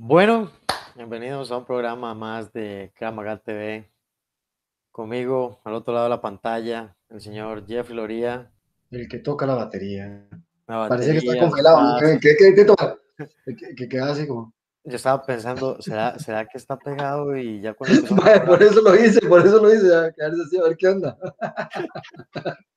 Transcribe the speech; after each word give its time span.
Bueno, 0.00 0.52
bienvenidos 0.94 1.50
a 1.50 1.56
un 1.56 1.64
programa 1.64 2.14
más 2.14 2.52
de 2.52 2.92
Kramagal 2.94 3.42
TV. 3.42 3.90
Conmigo, 4.92 5.60
al 5.64 5.74
otro 5.74 5.92
lado 5.92 6.04
de 6.04 6.10
la 6.10 6.20
pantalla, 6.20 6.96
el 7.08 7.20
señor 7.20 7.66
Jeffrey 7.66 7.96
Loría. 7.96 8.48
El 8.92 9.08
que 9.08 9.18
toca 9.18 9.44
la 9.44 9.56
batería. 9.56 10.24
La 10.68 10.86
Parece 10.88 11.10
que 11.10 11.18
está 11.18 11.40
congelado. 11.40 11.98
¿Qué, 11.98 12.16
qué, 12.20 12.54
qué 12.54 12.64
toca? 12.64 12.96
Que, 13.16 13.74
que 13.74 13.88
queda 13.88 14.12
así 14.12 14.28
como. 14.28 14.54
Yo 14.84 14.94
estaba 14.94 15.26
pensando, 15.26 15.82
¿será, 15.82 16.16
¿será 16.20 16.46
que 16.46 16.58
está 16.58 16.78
pegado? 16.78 17.36
Y 17.36 17.60
ya 17.60 17.74
cuando 17.74 18.00
por 18.46 18.62
eso 18.62 18.80
lo 18.80 18.94
hice, 18.94 19.20
por 19.26 19.44
eso 19.44 19.60
lo 19.60 19.74
hice. 19.74 19.92
A 19.96 20.12
quedarse 20.12 20.42
así, 20.46 20.58
a 20.58 20.62
ver 20.62 20.76
qué 20.76 20.86
onda. 20.86 21.18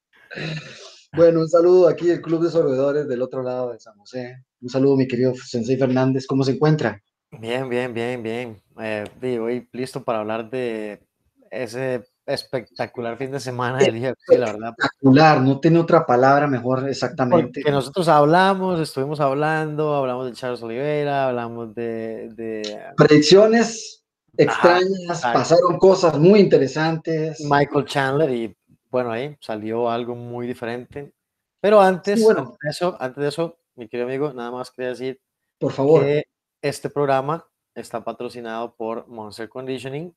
Bueno, 1.14 1.42
un 1.42 1.50
saludo 1.50 1.90
aquí 1.90 2.08
del 2.08 2.22
Club 2.22 2.42
de 2.42 2.50
Sorbedores 2.50 3.06
del 3.06 3.22
otro 3.22 3.44
lado 3.44 3.74
de 3.74 3.80
San 3.82 3.98
José. 3.98 4.46
Un 4.62 4.70
saludo, 4.70 4.96
mi 4.96 5.10
querido 5.10 5.34
Sensei 5.36 5.76
Fernández. 5.76 6.26
¿Cómo 6.26 6.46
se 6.46 6.52
encuentra? 6.52 7.04
Bien, 7.40 7.68
bien, 7.70 7.94
bien, 7.94 8.22
bien. 8.22 8.62
Eh, 8.80 9.40
hoy 9.40 9.68
listo 9.72 10.04
para 10.04 10.20
hablar 10.20 10.50
de 10.50 11.02
ese 11.50 12.04
espectacular 12.26 13.18
fin 13.18 13.32
de 13.32 13.40
semana 13.40 13.80
del 13.80 13.96
UFC, 13.96 14.38
la 14.38 14.52
verdad. 14.54 14.70
Espectacular, 14.78 15.42
no 15.42 15.60
tiene 15.60 15.80
otra 15.80 16.06
palabra 16.06 16.48
mejor 16.48 16.88
exactamente. 16.88 17.62
Porque 17.62 17.72
nosotros 17.72 18.08
hablamos, 18.08 18.80
estuvimos 18.80 19.20
hablando, 19.20 19.96
hablamos 19.96 20.28
de 20.28 20.34
Charles 20.34 20.62
Oliveira, 20.62 21.28
hablamos 21.30 21.74
de, 21.74 22.30
de 22.36 22.80
Predicciones 22.98 24.04
extrañas, 24.38 25.22
pasaron 25.22 25.78
cosas 25.78 26.18
muy 26.20 26.40
interesantes. 26.40 27.42
Michael 27.50 27.86
Chandler 27.86 28.30
y 28.30 28.56
bueno, 28.90 29.12
ahí 29.12 29.36
salió 29.40 29.90
algo 29.90 30.16
muy 30.16 30.48
diferente. 30.48 31.14
Pero 31.62 31.80
antes, 31.82 32.20
Sí, 32.20 32.26
bueno. 32.26 32.42
antes 32.42 32.58
de 32.64 32.70
eso, 32.70 32.98
antes 33.00 33.22
de 33.22 33.30
eso, 33.30 33.58
mi 33.76 33.88
querido 33.88 34.08
amigo, 34.08 34.34
nada 34.34 34.52
más 34.52 34.72
quería 34.72 34.90
decir 34.90 35.20
Por 35.60 35.72
favor, 35.72 36.02
que 36.02 36.24
este 36.62 36.90
programa 36.90 37.46
está 37.74 38.04
patrocinado 38.04 38.76
por 38.76 39.08
Monster 39.08 39.50
Conditioning 39.50 40.14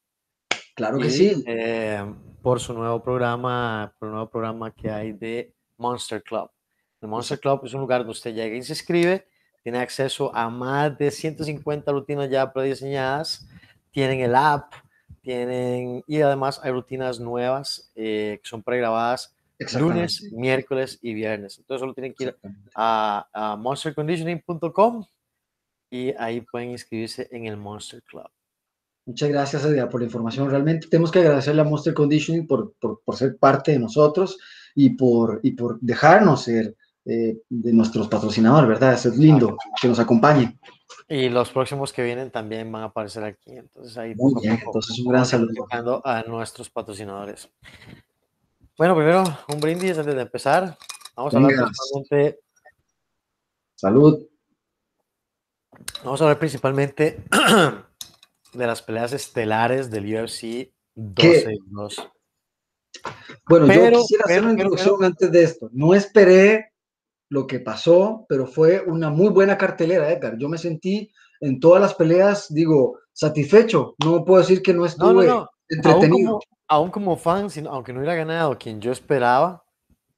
claro 0.75 0.99
que 0.99 1.07
y, 1.07 1.11
sí. 1.11 1.45
eh, 1.47 2.05
por 2.43 2.61
su 2.61 2.75
nuevo 2.75 3.03
programa, 3.03 3.95
por 3.99 4.09
el 4.09 4.13
nuevo 4.13 4.29
programa 4.29 4.71
que 4.73 4.91
hay 4.91 5.13
de 5.13 5.55
Monster 5.79 6.23
Club. 6.23 6.51
El 7.01 7.09
Monster 7.09 7.39
Club 7.39 7.61
es 7.65 7.75
un 7.75 7.81
lugar 7.81 8.01
donde 8.01 8.13
usted 8.13 8.35
llega 8.35 8.57
y 8.57 8.63
se 8.63 8.73
inscribe, 8.73 9.27
tiene 9.63 9.79
acceso 9.79 10.35
a 10.35 10.51
más 10.51 10.97
de 10.99 11.11
150 11.11 11.91
rutinas 11.91 12.29
ya 12.29 12.53
prediseñadas, 12.53 13.47
tienen 13.91 14.21
el 14.21 14.35
app, 14.35 14.73
tienen 15.23 16.03
y 16.07 16.21
además 16.21 16.61
hay 16.63 16.73
rutinas 16.73 17.21
nuevas 17.21 17.91
eh, 17.95 18.41
que 18.43 18.49
son 18.49 18.63
pregrabadas 18.63 19.35
lunes, 19.79 20.31
miércoles 20.33 20.99
y 21.01 21.15
viernes. 21.15 21.59
Entonces 21.59 21.81
solo 21.81 21.95
tienen 21.95 22.13
que 22.13 22.25
ir 22.25 22.37
a, 22.75 23.27
a 23.33 23.57
monsterconditioning.com 23.57 25.05
y 25.91 26.13
ahí 26.19 26.41
pueden 26.41 26.71
inscribirse 26.71 27.29
en 27.31 27.47
el 27.47 27.57
Monster 27.57 28.03
Club. 28.03 28.29
Muchas 29.07 29.29
gracias, 29.29 29.65
Edgar, 29.65 29.91
por 29.91 30.01
la 30.01 30.07
información. 30.07 30.49
Realmente 30.49 30.89
tenemos 30.89 31.11
que 31.11 31.19
agradecerle 31.19 31.61
a 31.61 31.65
Monster 31.65 31.93
Conditioning 31.93 32.47
por, 32.47 32.73
por, 32.75 33.01
por 33.05 33.17
ser 33.17 33.37
parte 33.37 33.73
de 33.73 33.79
nosotros 33.79 34.39
y 34.75 34.91
por, 34.91 35.41
y 35.43 35.53
por 35.53 35.79
dejarnos 35.81 36.43
ser 36.45 36.75
eh, 37.07 37.37
de 37.51 37.73
nuestros 37.75 38.09
patrocinadores, 38.09 38.67
¿verdad? 38.67 38.95
Eso 38.95 39.11
es 39.11 39.19
lindo, 39.19 39.59
que 39.81 39.89
nos 39.89 39.99
acompañen. 39.99 40.59
Y 41.07 41.29
los 41.29 41.51
próximos 41.51 41.93
que 41.93 42.03
vienen 42.03 42.31
también 42.31 42.73
van 42.73 42.81
a 42.83 42.87
aparecer 42.87 43.25
aquí. 43.25 43.51
Entonces 43.51 43.99
ahí 43.99 44.15
Muy 44.15 44.33
poco 44.33 44.41
bien, 44.41 44.57
poco 44.57 44.71
entonces 44.71 44.99
un 45.01 45.13
gran 45.13 45.27
saludo. 45.27 46.01
a 46.03 46.23
nuestros 46.23 46.71
patrocinadores. 46.71 47.51
Bueno, 48.79 48.97
primero 48.97 49.23
un 49.53 49.61
brindis 49.61 49.99
antes 49.99 50.15
de 50.15 50.23
empezar. 50.23 50.79
Vamos 51.15 51.35
a 51.35 51.37
hablar 51.37 51.71
Salud. 53.77 54.27
Vamos 56.05 56.21
a 56.21 56.25
hablar 56.25 56.39
principalmente 56.39 57.23
de 58.53 58.67
las 58.67 58.83
peleas 58.83 59.13
estelares 59.13 59.91
del 59.91 60.05
UFC 60.15 60.73
262. 60.95 62.11
Bueno, 63.49 63.67
Pero- 63.67 63.91
yo 63.91 64.01
quisiera 64.01 64.25
hacer 64.25 64.37
pero- 64.37 64.47
una 64.47 64.57
pero- 64.57 64.69
introducción 64.69 65.05
antes 65.05 65.33
de 65.33 65.43
esto. 65.43 65.69
No 65.73 65.95
esperé 65.95 66.73
lo 67.31 67.47
que 67.47 67.59
pasó, 67.61 68.27
pero 68.29 68.47
fue 68.47 68.81
una 68.87 69.11
muy 69.11 69.29
buena 69.31 69.59
cartelera, 69.59 70.11
Edgar. 70.11 70.37
Yo 70.39 70.49
me 70.49 70.59
sentí 70.59 71.11
en 71.41 71.59
todas 71.61 71.81
las 71.83 71.95
peleas, 71.95 72.47
digo, 72.53 72.99
satisfecho. 73.13 73.95
No 74.05 74.25
puedo 74.25 74.41
decir 74.41 74.63
que 74.63 74.73
no 74.73 74.79
No, 74.79 74.83
no, 74.85 74.87
estuve 74.87 75.27
no. 75.27 75.35
Aún 75.39 75.49
entretenido. 75.69 76.29
como, 76.33 76.41
aún 76.69 76.91
como 76.91 77.17
fan, 77.17 77.51
sino- 77.51 77.71
aunque 77.71 77.93
no 77.93 77.99
hubiera 78.01 78.15
ganado 78.15 78.57
quien 78.59 78.81
yo 78.81 78.93
esperaba, 78.93 79.65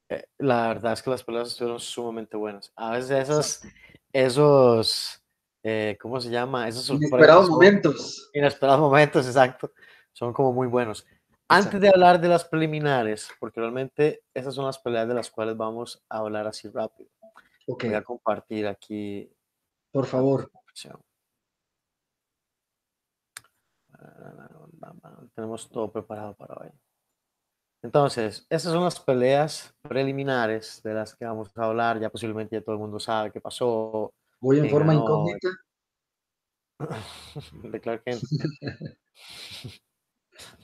eh, 0.09 0.25
la 0.37 0.67
verdad 0.69 0.93
es 0.93 1.01
que 1.01 1.09
las 1.09 1.23
peleas 1.23 1.47
estuvieron 1.49 1.79
sumamente 1.79 2.37
buenas. 2.37 2.71
A 2.75 2.91
veces 2.91 3.11
esas, 3.29 3.61
esos, 4.13 5.21
eh, 5.63 5.97
¿cómo 5.99 6.19
se 6.19 6.29
llama? 6.29 6.67
Esos 6.67 6.89
Inesperados 6.89 7.49
momentos. 7.49 8.29
inesperados 8.33 8.79
momentos, 8.81 9.25
exacto, 9.25 9.71
son 10.13 10.33
como 10.33 10.53
muy 10.53 10.67
buenos. 10.67 11.05
Antes 11.49 11.79
de 11.79 11.87
hablar 11.89 12.19
de 12.19 12.27
las 12.27 12.43
preliminares, 12.43 13.29
porque 13.39 13.61
realmente 13.61 14.23
esas 14.33 14.53
son 14.53 14.65
las 14.65 14.79
peleas 14.79 15.07
de 15.07 15.13
las 15.13 15.29
cuales 15.31 15.55
vamos 15.55 16.03
a 16.09 16.17
hablar 16.17 16.45
así 16.45 16.67
rápido. 16.67 17.09
Ok, 17.67 17.85
Voy 17.85 17.93
a 17.93 18.03
compartir 18.03 18.67
aquí 18.67 19.31
por 19.91 20.05
favor. 20.05 20.51
Tenemos 25.33 25.69
todo 25.69 25.91
preparado 25.91 26.35
para 26.35 26.55
hoy. 26.55 26.69
Entonces, 27.81 28.45
esas 28.49 28.73
son 28.73 28.83
las 28.83 28.99
peleas 28.99 29.73
preliminares 29.81 30.81
de 30.83 30.93
las 30.93 31.15
que 31.15 31.25
vamos 31.25 31.49
a 31.57 31.65
hablar. 31.65 31.99
Ya 31.99 32.09
posiblemente 32.09 32.55
ya 32.55 32.61
todo 32.61 32.75
el 32.75 32.81
mundo 32.81 32.99
sabe 32.99 33.31
qué 33.31 33.39
pasó. 33.39 34.13
Voy 34.39 34.57
en 34.57 34.63
¿Quién 34.63 34.71
forma 34.73 34.93
ganó? 34.93 35.03
incógnita. 35.03 35.49
de 37.71 37.81
Clark 37.81 38.03
Kent. 38.03 38.21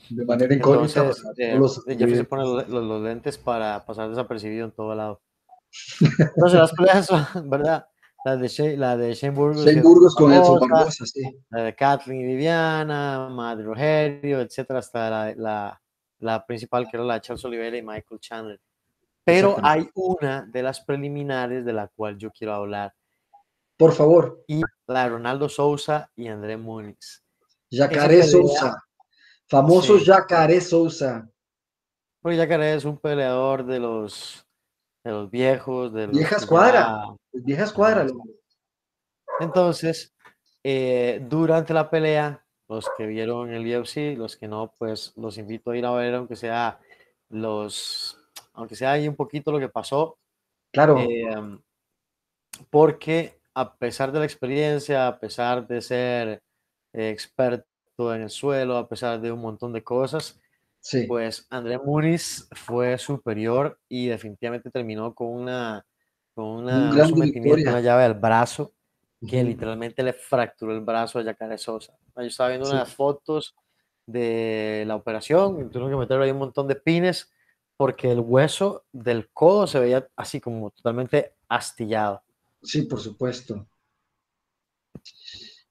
De 0.10 0.26
manera 0.26 0.54
incógnita. 0.54 1.00
Entonces, 1.00 1.26
eh, 1.38 1.56
los 1.56 1.84
Jeffrey 1.86 2.16
se 2.16 2.24
pone 2.26 2.44
los, 2.44 3.02
lentes 3.02 3.38
para 3.38 3.84
pasar 3.86 4.10
desapercibido 4.10 4.66
en 4.66 4.72
todo 4.72 4.94
lado. 4.94 5.22
Entonces, 6.00 6.60
las 6.60 6.72
peleas 6.74 7.06
son, 7.08 7.26
¿verdad? 7.50 7.88
La 8.26 8.38
de 8.38 8.48
Shane, 8.48 8.78
la 8.78 8.96
de 8.96 9.14
Shane 9.14 9.34
Burgos, 9.34 9.66
Shane 9.66 9.82
Burgos 9.82 10.16
con 10.16 10.32
Edson 10.32 10.60
Barbosa, 10.60 10.76
Barbosa, 10.76 11.06
sí. 11.06 11.24
la 11.50 11.64
de 11.64 11.76
Kathleen 11.76 12.22
y 12.22 12.26
Viviana, 12.26 13.28
Madre 13.30 13.66
Rogerio, 13.66 14.40
etcétera, 14.40 14.80
hasta 14.80 15.10
la, 15.10 15.36
la, 15.36 15.82
la 16.20 16.46
principal 16.46 16.88
que 16.90 16.96
era 16.96 17.06
la 17.06 17.16
de 17.16 17.22
Charles 17.22 17.44
Oliveira 17.44 17.78
y 17.78 17.82
Michael 17.82 18.20
Chandler. 18.22 18.62
Pero 19.26 19.58
hay 19.62 19.90
una 19.94 20.46
de 20.46 20.64
las 20.64 20.82
preliminares 20.82 21.66
de 21.66 21.74
la 21.74 21.88
cual 21.88 22.18
yo 22.18 22.32
quiero 22.32 22.54
hablar, 22.54 22.94
Por 23.78 23.92
favor, 23.94 24.44
y 24.48 24.62
la 24.88 25.04
de 25.04 25.10
Ronaldo 25.10 25.50
Sousa 25.50 26.10
y 26.16 26.28
André 26.28 26.58
Muniz. 26.58 27.24
Yacaré 27.72 28.20
pelea- 28.20 28.28
Sousa. 28.28 28.84
Famoso 29.48 29.98
Sí. 30.00 30.06
Yacaré 30.06 30.62
Sousa. 30.62 31.30
Porque 32.22 32.38
Yacaré 32.38 32.76
es 32.76 32.86
un 32.86 32.98
peleador 32.98 33.66
de 33.66 33.80
los, 33.80 34.46
de 35.04 35.12
los 35.12 35.30
viejos, 35.30 35.92
de 35.94 36.08
los 36.08 36.16
Vieja 36.16 36.38
escuadra. 36.38 36.80
ya- 37.34 37.42
Vieja 37.42 37.64
escuadra. 37.64 38.08
Entonces, 39.40 40.14
eh, 40.64 41.26
durante 41.28 41.74
la 41.74 41.90
pelea, 41.90 42.46
los 42.70 42.90
que 42.98 43.06
vieron 43.06 43.52
el 43.52 43.66
UFC, 43.66 44.16
los 44.16 44.38
que 44.38 44.48
no, 44.48 44.74
pues 44.78 45.14
los 45.18 45.38
invito 45.38 45.72
a 45.72 45.78
ir 45.78 45.86
a 45.86 45.92
ver, 45.92 46.16
aunque 46.16 46.36
sea 46.36 46.80
los, 47.30 48.18
aunque 48.54 48.76
sea 48.76 48.92
ahí 48.94 49.08
un 49.08 49.16
poquito 49.16 49.52
lo 49.52 49.60
que 49.60 49.70
pasó, 49.70 50.18
Claro. 50.72 50.98
eh, 51.00 51.60
porque 52.70 53.42
a 53.54 53.76
pesar 53.76 54.12
de 54.12 54.20
la 54.20 54.26
experiencia, 54.26 55.08
a 55.08 55.20
pesar 55.20 55.68
de 55.68 55.82
ser 55.82 56.42
eh, 56.94 57.10
experto 57.10 58.14
en 58.16 58.24
el 58.24 58.30
suelo, 58.30 58.78
a 58.78 58.88
pesar 58.88 59.20
de 59.22 59.32
un 59.32 59.42
montón 59.42 59.74
de 59.74 59.84
cosas, 59.84 60.40
sí. 60.80 61.06
pues 61.08 61.46
André 61.50 61.78
Muniz 61.78 62.48
fue 62.52 62.98
superior 62.98 63.80
y 63.88 64.08
definitivamente 64.08 64.70
terminó 64.72 65.14
con 65.14 65.28
una, 65.28 65.86
con 66.34 66.46
una, 66.46 66.92
un 66.92 67.06
sometimiento, 67.08 67.70
una 67.70 67.82
llave 67.82 68.04
al 68.04 68.16
brazo 68.16 68.74
que 69.26 69.38
Ujú. 69.38 69.48
literalmente 69.48 70.04
le 70.04 70.14
fracturó 70.14 70.74
el 70.74 70.82
brazo 70.82 71.20
a 71.20 71.24
Yacaré 71.24 71.58
Sosa. 71.58 71.94
Yo 72.16 72.24
estaba 72.24 72.50
viendo 72.50 72.68
Sí. 72.68 72.74
unas 72.74 72.94
fotos 72.94 73.56
de 74.06 74.84
la 74.86 74.96
operación 74.98 75.70
tuvieron 75.70 75.90
que 75.90 75.96
meterle 75.96 76.26
ahí 76.26 76.32
un 76.32 76.40
montón 76.40 76.68
de 76.68 76.76
pines 76.76 77.32
porque 77.78 78.12
el 78.12 78.20
hueso 78.20 78.84
del 78.92 79.30
codo 79.32 79.66
se 79.66 79.80
veía 79.80 80.08
así 80.18 80.42
como 80.42 80.72
totalmente 80.72 81.34
astillado. 81.48 82.22
Sí, 82.64 82.84
por 82.84 83.00
supuesto. 83.00 83.68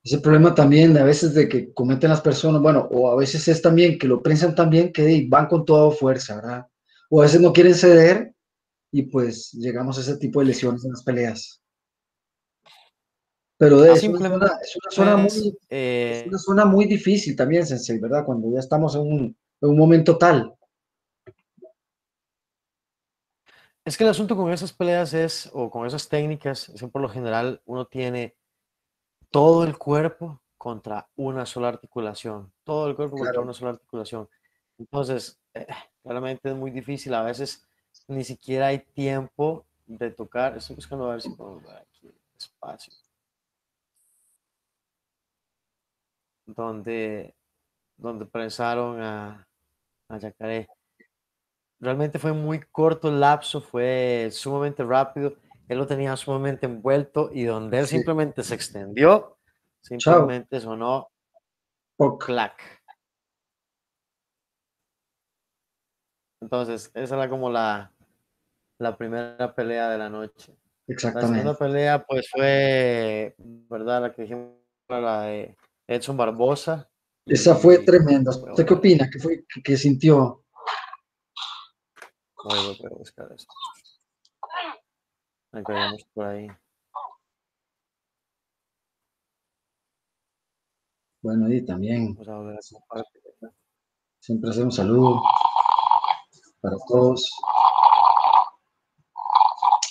Ese 0.05 0.19
problema 0.19 0.55
también 0.55 0.93
de 0.93 1.01
a 1.01 1.05
veces 1.05 1.33
de 1.33 1.49
que 1.49 1.73
cometen 1.73 2.11
las 2.11 2.21
personas, 2.21 2.61
bueno, 2.61 2.89
o 2.91 3.11
a 3.11 3.17
veces 3.17 3.47
es 3.49 3.63
también 3.63 3.99
que 3.99 4.09
lo 4.09 4.23
piensan 4.23 4.55
también 4.55 4.93
que 4.93 5.27
van 5.29 5.47
con 5.47 5.65
toda 5.65 5.91
fuerza, 5.93 6.37
¿verdad? 6.37 6.67
O 7.09 7.21
a 7.21 7.25
veces 7.25 7.41
no 7.41 7.53
quieren 7.53 7.75
ceder 7.75 8.35
y 8.91 9.03
pues 9.03 9.53
llegamos 9.53 9.97
a 9.97 10.01
ese 10.01 10.17
tipo 10.17 10.41
de 10.41 10.47
lesiones 10.47 10.85
en 10.85 10.91
las 10.91 11.05
peleas. 11.05 11.63
Pero 13.57 13.81
de, 13.81 13.93
es, 13.93 14.03
una 14.03 14.29
zona, 14.29 14.59
es 14.61 14.77
una 14.77 14.91
zona 14.91 15.17
muy, 15.17 15.59
eh, 15.71 16.23
es 16.23 16.27
una 16.27 16.39
zona 16.39 16.65
muy 16.65 16.87
difícil 16.87 17.37
también, 17.37 17.65
Sensei, 17.65 18.01
¿verdad? 18.01 18.25
Cuando 18.27 18.53
ya 18.53 18.59
estamos 18.59 18.97
en 18.97 19.03
un, 19.03 19.37
en 19.61 19.69
un 19.69 19.77
momento 19.77 20.19
tal. 20.19 20.53
Es 23.85 23.97
que 23.97 24.05
el 24.05 24.11
asunto 24.11 24.37
con 24.37 24.53
esas 24.53 24.73
peleas 24.73 25.13
es, 25.13 25.51
o 25.53 25.69
con 25.69 25.87
esas 25.87 26.09
técnicas, 26.09 26.69
es 26.69 26.81
que 26.81 26.89
por 26.89 27.03
lo 27.03 27.09
general 27.09 27.61
uno 27.65 27.85
tiene 27.87 28.37
todo 29.31 29.65
el 29.65 29.77
cuerpo 29.77 30.41
contra 30.57 31.09
una 31.17 31.45
sola 31.47 31.69
articulación, 31.69 32.53
todo 32.63 32.89
el 32.89 32.95
cuerpo 32.95 33.17
contra 33.17 33.41
una 33.41 33.53
sola 33.53 33.73
articulación. 33.73 34.29
Entonces, 34.79 35.41
eh, 35.55 35.67
claramente 36.03 36.51
es 36.51 36.55
muy 36.55 36.71
difícil, 36.71 37.13
a 37.15 37.25
veces 37.25 37.67
ni 38.07 38.23
siquiera 38.23 38.69
hay 38.69 38.79
tiempo 38.79 39.67
de 39.87 40.11
tocar. 40.11 40.57
Estoy 40.57 40.77
buscando 40.77 41.07
a 41.07 41.13
ver 41.13 41.23
si 41.23 41.31
puedo 41.31 41.61
ver 41.61 41.79
aquí 41.79 42.09
espacio. 42.37 42.93
Donde, 46.47 47.35
donde 47.97 48.27
presaron 48.27 49.01
a, 49.01 49.49
a 50.09 50.19
Yacaré. 50.19 50.69
Realmente 51.83 52.21
fue 52.21 52.33
muy 52.33 52.61
corto 52.61 53.09
el 53.09 53.19
lapso, 53.19 53.61
fue 53.61 54.29
sumamente 54.31 54.85
rápido. 54.85 55.35
Él 55.69 55.79
lo 55.79 55.87
tenía 55.87 56.17
sumamente 56.17 56.67
envuelto 56.67 57.31
y 57.33 57.43
donde 57.43 57.81
él 57.81 57.89
simplemente 57.89 58.45
se 58.45 58.55
extendió, 58.55 59.37
simplemente 59.81 60.61
sonó 60.61 61.09
clac. 62.21 62.81
Entonces, 66.41 66.91
esa 66.95 67.17
era 67.17 67.29
como 67.29 67.51
la, 67.51 67.93
la 68.79 68.97
primera 68.97 69.53
pelea 69.53 69.91
de 69.91 69.99
la 69.99 70.09
noche. 70.09 70.57
Exactamente. 70.87 71.37
La 71.37 71.43
segunda 71.43 71.59
pelea, 71.59 72.05
pues 72.07 72.29
fue, 72.31 73.35
¿verdad? 73.39 74.03
La 74.03 74.13
que 74.13 74.23
dijimos, 74.23 74.53
la 74.89 75.23
de 75.23 75.57
Edson 75.89 76.17
Barbosa. 76.17 76.89
Esa 77.27 77.57
fue 77.57 77.79
tremenda. 77.79 78.31
¿Usted 78.31 78.67
qué 78.67 78.75
opina? 78.75 79.09
¿Qué, 79.11 79.19
fue, 79.19 79.45
qué, 79.65 79.77
sintió? 79.77 80.42
Voy, 82.45 82.59
a 82.59 82.89
buscar 82.97 83.33
esto. 83.33 83.55
Ahí 85.53 85.63
por 86.15 86.27
ahí. 86.27 86.49
Bueno, 91.21 91.53
y 91.53 91.65
también. 91.65 92.17
Siempre 94.19 94.51
hacemos 94.51 94.75
saludo 94.75 95.23
para 96.61 96.77
todos. 96.89 97.31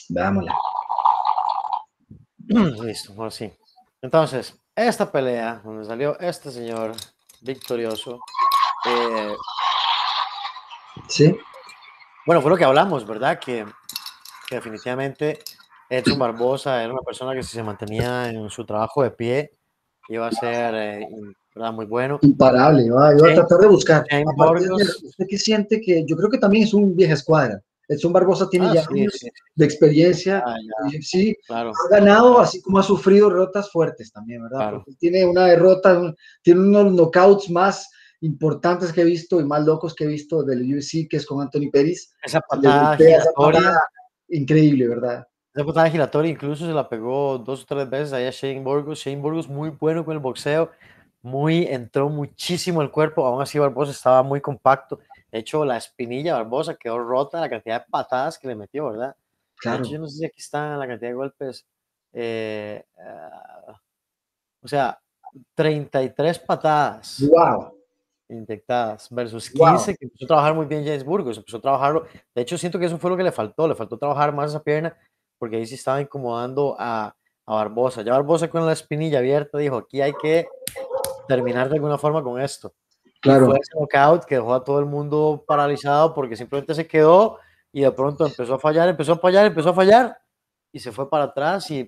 Veámosla. 0.10 0.58
Listo, 2.84 3.14
ahora 3.14 3.32
sí. 3.32 3.52
Entonces, 4.02 4.60
esta 4.76 5.10
pelea, 5.10 5.62
donde 5.64 5.86
salió 5.86 6.20
este 6.20 6.52
señor 6.52 6.96
victorioso. 7.42 8.20
Eh, 8.86 9.36
sí. 11.08 11.38
Bueno, 12.26 12.42
fue 12.42 12.52
lo 12.52 12.58
que 12.58 12.64
hablamos, 12.64 13.08
¿verdad? 13.08 13.40
Que, 13.40 13.66
que, 14.48 14.56
definitivamente 14.56 15.40
Edson 15.90 16.20
Barbosa 16.20 16.84
era 16.84 16.94
una 16.94 17.02
persona 17.02 17.34
que 17.34 17.44
si 17.44 17.54
se 17.54 17.64
mantenía 17.64 18.30
en 18.30 18.50
su 18.50 18.66
trabajo 18.66 19.04
de 19.04 19.12
pie, 19.12 19.52
iba 20.08 20.28
a 20.28 20.32
ser 20.32 20.76
eh, 20.76 21.08
muy 21.74 21.86
bueno. 21.86 22.20
Imparable, 22.22 22.84
iba, 22.84 23.10
a 23.10 23.16
tratar 23.16 23.60
de 23.60 23.68
buscar. 23.68 24.06
¿Usted 25.04 25.26
qué 25.28 25.38
siente 25.38 25.82
que 25.82 26.06
yo 26.06 26.16
creo 26.16 26.30
que 26.30 26.38
también 26.38 26.64
es 26.66 26.74
un 26.74 26.96
vieja 26.96 27.14
escuadra? 27.14 27.62
Edson 27.88 28.14
Barbosa 28.14 28.48
tiene 28.50 28.68
ah, 28.68 28.74
ya 28.76 28.86
años 28.90 29.20
de 29.56 29.66
experiencia, 29.66 30.42
ah, 30.46 30.56
sí, 31.02 31.36
ha 31.50 31.66
ganado, 31.90 32.40
así 32.40 32.62
como 32.62 32.80
ha 32.80 32.84
sufrido 32.84 33.28
derrotas 33.28 33.70
fuertes 33.70 34.14
también, 34.14 34.44
¿verdad? 34.44 34.76
Porque 34.76 34.94
tiene 34.98 35.26
una 35.26 35.48
derrota, 35.48 36.14
tiene 36.42 36.62
unos 36.62 36.94
knockouts 36.94 37.50
más 37.50 37.90
importantes 38.22 38.94
que 38.94 39.02
he 39.02 39.06
visto 39.06 39.40
y 39.40 39.44
más 39.44 39.66
locos 39.66 39.94
que 39.94 40.06
he 40.06 40.08
visto 40.08 40.44
del 40.44 40.62
UFC, 40.62 41.08
que 41.10 41.18
es 41.18 41.26
con 41.26 41.42
Anthony 41.42 41.70
Pérez. 41.72 42.14
Esa 42.24 42.42
patada 42.42 42.98
giratoria. 42.98 43.80
increíble, 44.30 44.88
¿verdad? 44.88 45.28
Esa 45.54 45.66
patada 45.66 45.90
giratoria 45.90 46.32
incluso 46.32 46.66
se 46.66 46.72
la 46.72 46.88
pegó 46.88 47.38
dos 47.38 47.64
o 47.64 47.66
tres 47.66 47.90
veces 47.90 48.14
ahí 48.14 48.26
a 48.26 48.32
Shane 48.32 48.62
Burgos. 48.62 49.00
Shane 49.00 49.22
Burgos 49.22 49.48
muy 49.48 49.70
bueno 49.70 50.06
con 50.06 50.14
el 50.14 50.20
boxeo, 50.20 50.72
muy, 51.22 51.66
entró 51.66 52.10
muchísimo 52.10 52.82
el 52.82 52.90
cuerpo, 52.92 53.26
aún 53.26 53.42
así 53.42 53.60
Barbosa 53.60 53.92
estaba 53.92 54.24
muy 54.24 54.40
compacto 54.40 55.00
de 55.32 55.40
hecho, 55.40 55.64
la 55.64 55.78
espinilla 55.78 56.36
Barbosa 56.36 56.76
quedó 56.76 57.00
rota 57.00 57.40
la 57.40 57.50
cantidad 57.50 57.80
de 57.80 57.88
patadas 57.90 58.38
que 58.38 58.48
le 58.50 58.56
metió, 58.56 58.92
¿verdad? 58.92 59.16
Claro. 59.56 59.86
yo 59.86 60.00
no 60.00 60.08
sé 60.08 60.18
si 60.18 60.26
aquí 60.26 60.40
está 60.40 60.76
la 60.76 60.88
cantidad 60.88 61.10
de 61.10 61.16
golpes. 61.16 61.66
Eh, 62.12 62.84
ah, 63.00 63.80
o 64.62 64.68
sea, 64.68 65.00
33 65.56 66.40
patadas. 66.40 67.22
¡Wow! 67.22 67.81
Inyectadas 68.32 69.10
versus 69.12 69.50
15 69.50 69.98
que 69.98 70.06
empezó 70.06 70.26
a 70.26 70.28
trabajar 70.28 70.56
muy 70.56 70.66
bien 70.66 70.84
James 70.86 71.04
Burgos. 71.04 71.38
Empezó 71.38 71.58
a 71.58 71.62
trabajarlo. 71.62 72.06
De 72.34 72.42
hecho, 72.42 72.58
siento 72.58 72.80
que 72.80 72.86
eso 72.86 72.98
fue 72.98 73.12
lo 73.12 73.18
que 73.18 73.24
le 73.24 73.32
faltó. 73.32 73.68
Le 73.68 73.76
faltó 73.76 73.98
trabajar 73.98 74.34
más 74.34 74.52
esa 74.52 74.64
pierna 74.64 74.98
porque 75.38 75.58
ahí 75.58 75.66
sí 75.66 75.76
estaba 75.76 76.02
incomodando 76.02 76.76
a, 76.80 77.16
a 77.46 77.54
Barbosa. 77.56 78.02
Ya 78.04 78.14
Barbosa 78.14 78.50
con 78.50 78.66
la 78.66 78.74
espinilla 78.74 79.20
abierta 79.20 79.58
dijo: 79.58 79.78
aquí 79.78 80.02
hay 80.02 80.14
que 80.14 80.48
terminar 81.28 81.70
de 81.70 81.76
alguna 81.76 81.98
forma 81.98 82.24
con 82.24 82.40
esto. 82.40 82.74
Claro. 83.22 83.48
Fue 83.48 83.60
ese 83.60 83.78
knockout 83.78 84.26
que 84.26 84.36
dejó 84.36 84.54
a 84.54 84.64
todo 84.64 84.80
el 84.80 84.86
mundo 84.86 85.44
paralizado 85.46 86.14
porque 86.14 86.36
simplemente 86.36 86.74
se 86.74 86.88
quedó 86.88 87.38
y 87.72 87.82
de 87.82 87.92
pronto 87.92 88.26
empezó 88.26 88.56
a 88.56 88.60
fallar, 88.60 88.90
empezó 88.90 89.14
a 89.14 89.18
fallar, 89.18 89.46
empezó 89.46 89.70
a 89.70 89.74
fallar 89.74 90.18
y 90.72 90.80
se 90.80 90.92
fue 90.92 91.10
para 91.10 91.26
atrás 91.26 91.70
y, 91.70 91.88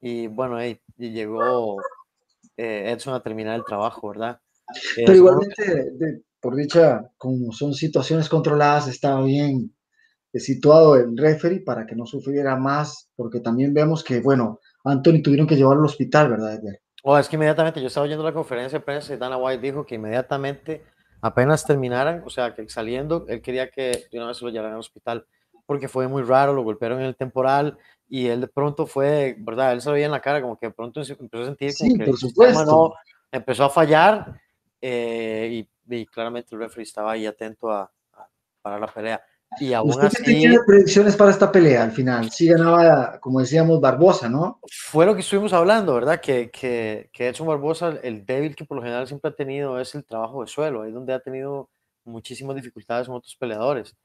y 0.00 0.26
bueno, 0.26 0.64
y 0.64 0.80
llegó 0.96 1.76
eh, 2.56 2.90
Edson 2.90 3.14
a 3.14 3.22
terminar 3.22 3.54
el 3.54 3.64
trabajo, 3.64 4.08
¿verdad? 4.08 4.40
Pero 4.96 5.14
igualmente, 5.14 6.22
por 6.40 6.56
dicha, 6.56 7.10
como 7.16 7.52
son 7.52 7.74
situaciones 7.74 8.28
controladas, 8.28 8.88
estaba 8.88 9.22
bien 9.22 9.72
situado 10.34 10.96
el 10.96 11.16
referee 11.16 11.60
para 11.60 11.86
que 11.86 11.96
no 11.96 12.06
sufriera 12.06 12.56
más, 12.56 13.10
porque 13.16 13.40
también 13.40 13.74
vemos 13.74 14.04
que, 14.04 14.20
bueno, 14.20 14.60
Anthony 14.84 15.22
tuvieron 15.22 15.46
que 15.46 15.56
llevarlo 15.56 15.82
al 15.82 15.86
hospital, 15.86 16.30
¿verdad, 16.30 16.54
Edgar? 16.54 16.78
Oh, 17.02 17.18
es 17.18 17.28
que 17.28 17.36
inmediatamente 17.36 17.80
yo 17.80 17.86
estaba 17.86 18.04
oyendo 18.04 18.24
la 18.24 18.32
conferencia 18.32 18.78
de 18.78 18.84
prensa 18.84 19.14
y 19.14 19.16
Dana 19.16 19.36
White 19.36 19.62
dijo 19.62 19.86
que 19.86 19.94
inmediatamente, 19.94 20.84
apenas 21.20 21.64
terminaran, 21.64 22.22
o 22.24 22.30
sea, 22.30 22.54
que 22.54 22.68
saliendo, 22.68 23.24
él 23.28 23.40
quería 23.40 23.70
que 23.70 24.06
de 24.10 24.18
una 24.18 24.28
vez 24.28 24.36
se 24.36 24.44
lo 24.44 24.50
llevaran 24.50 24.74
al 24.74 24.80
hospital, 24.80 25.26
porque 25.66 25.88
fue 25.88 26.08
muy 26.08 26.22
raro, 26.22 26.52
lo 26.52 26.62
golpearon 26.62 27.00
en 27.00 27.06
el 27.06 27.16
temporal 27.16 27.76
y 28.08 28.26
él 28.26 28.40
de 28.40 28.48
pronto 28.48 28.86
fue, 28.86 29.36
¿verdad? 29.38 29.72
Él 29.72 29.80
se 29.80 29.90
veía 29.90 30.06
en 30.06 30.12
la 30.12 30.20
cara, 30.20 30.40
como 30.40 30.58
que 30.58 30.66
de 30.66 30.72
pronto 30.72 31.00
empezó 31.00 31.42
a 31.42 31.46
sentir 31.46 31.72
como 31.78 31.98
que 31.98 32.04
por 32.04 32.16
supuesto. 32.16 32.94
empezó 33.30 33.64
a 33.64 33.70
fallar 33.70 34.40
eh, 34.80 35.66
y, 35.88 36.06
claramente 36.06 36.54
el 36.54 36.60
referee 36.60 36.84
estaba 36.84 37.12
ahí 37.12 37.26
atento 37.26 37.70
a, 37.70 37.90
a 38.12 38.28
parar 38.62 38.80
la 38.80 38.92
pelea. 38.92 39.22
Y 39.60 39.72
aún 39.72 39.90
¿Usted 39.90 40.08
así, 40.08 40.22
tiene 40.22 40.58
predicciones 40.66 41.16
para 41.16 41.30
esta 41.30 41.50
pelea 41.50 41.82
al 41.82 41.92
final? 41.92 42.30
Sí 42.30 42.46
ganaba, 42.46 43.18
como 43.18 43.40
decíamos, 43.40 43.80
Barbosa, 43.80 44.28
¿no? 44.28 44.60
Fue 44.70 45.06
lo 45.06 45.14
que 45.14 45.22
estuvimos 45.22 45.52
hablando, 45.52 45.94
¿verdad? 45.94 46.20
Que, 46.20 46.50
que, 46.50 47.08
que 47.12 47.28
Edson 47.28 47.46
Barbosa, 47.46 47.98
el 48.02 48.26
débil 48.26 48.54
que 48.54 48.66
por 48.66 48.76
lo 48.76 48.82
general 48.82 49.06
siempre 49.06 49.30
ha 49.30 49.34
tenido 49.34 49.80
es 49.80 49.94
el 49.94 50.04
trabajo 50.04 50.42
de 50.42 50.48
suelo, 50.48 50.82
ahí 50.82 50.92
donde 50.92 51.14
ha 51.14 51.20
tenido 51.20 51.70
muchísimas 52.04 52.56
dificultades 52.56 53.06
con 53.06 53.16
otros 53.16 53.36
peleadores. 53.36 53.96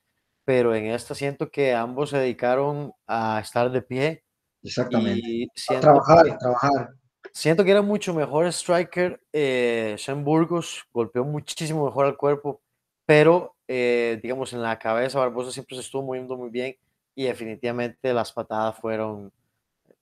Pero 0.46 0.74
en 0.76 0.86
esta 0.86 1.14
siento 1.14 1.50
que 1.50 1.74
ambos 1.74 2.12
se 2.12 2.18
dedicaron 2.18 2.94
a 3.06 3.40
estar 3.42 3.70
de 3.70 3.82
pie. 3.82 4.24
Exactamente. 4.62 5.22
Y 5.26 5.48
a 5.70 5.80
trabajar, 5.80 6.30
a 6.30 6.38
trabajar. 6.38 6.90
Siento 7.34 7.66
que 7.66 7.72
era 7.72 7.82
mucho 7.82 8.14
mejor 8.14 8.46
striker. 8.48 9.20
Eh, 9.34 9.96
Sean 9.98 10.24
Burgos 10.24 10.86
golpeó 10.94 11.24
muchísimo 11.24 11.86
mejor 11.86 12.06
al 12.06 12.16
cuerpo, 12.16 12.62
pero 13.06 13.56
eh, 13.68 14.20
digamos, 14.22 14.54
en 14.54 14.62
la 14.62 14.78
cabeza, 14.78 15.20
Barbosa 15.20 15.52
siempre 15.52 15.76
se 15.76 15.82
estuvo 15.82 16.04
moviendo 16.04 16.38
muy 16.38 16.50
bien 16.50 16.76
y 17.16 17.24
definitivamente 17.24 18.14
las 18.14 18.32
patadas 18.32 18.78
fueron, 18.78 19.32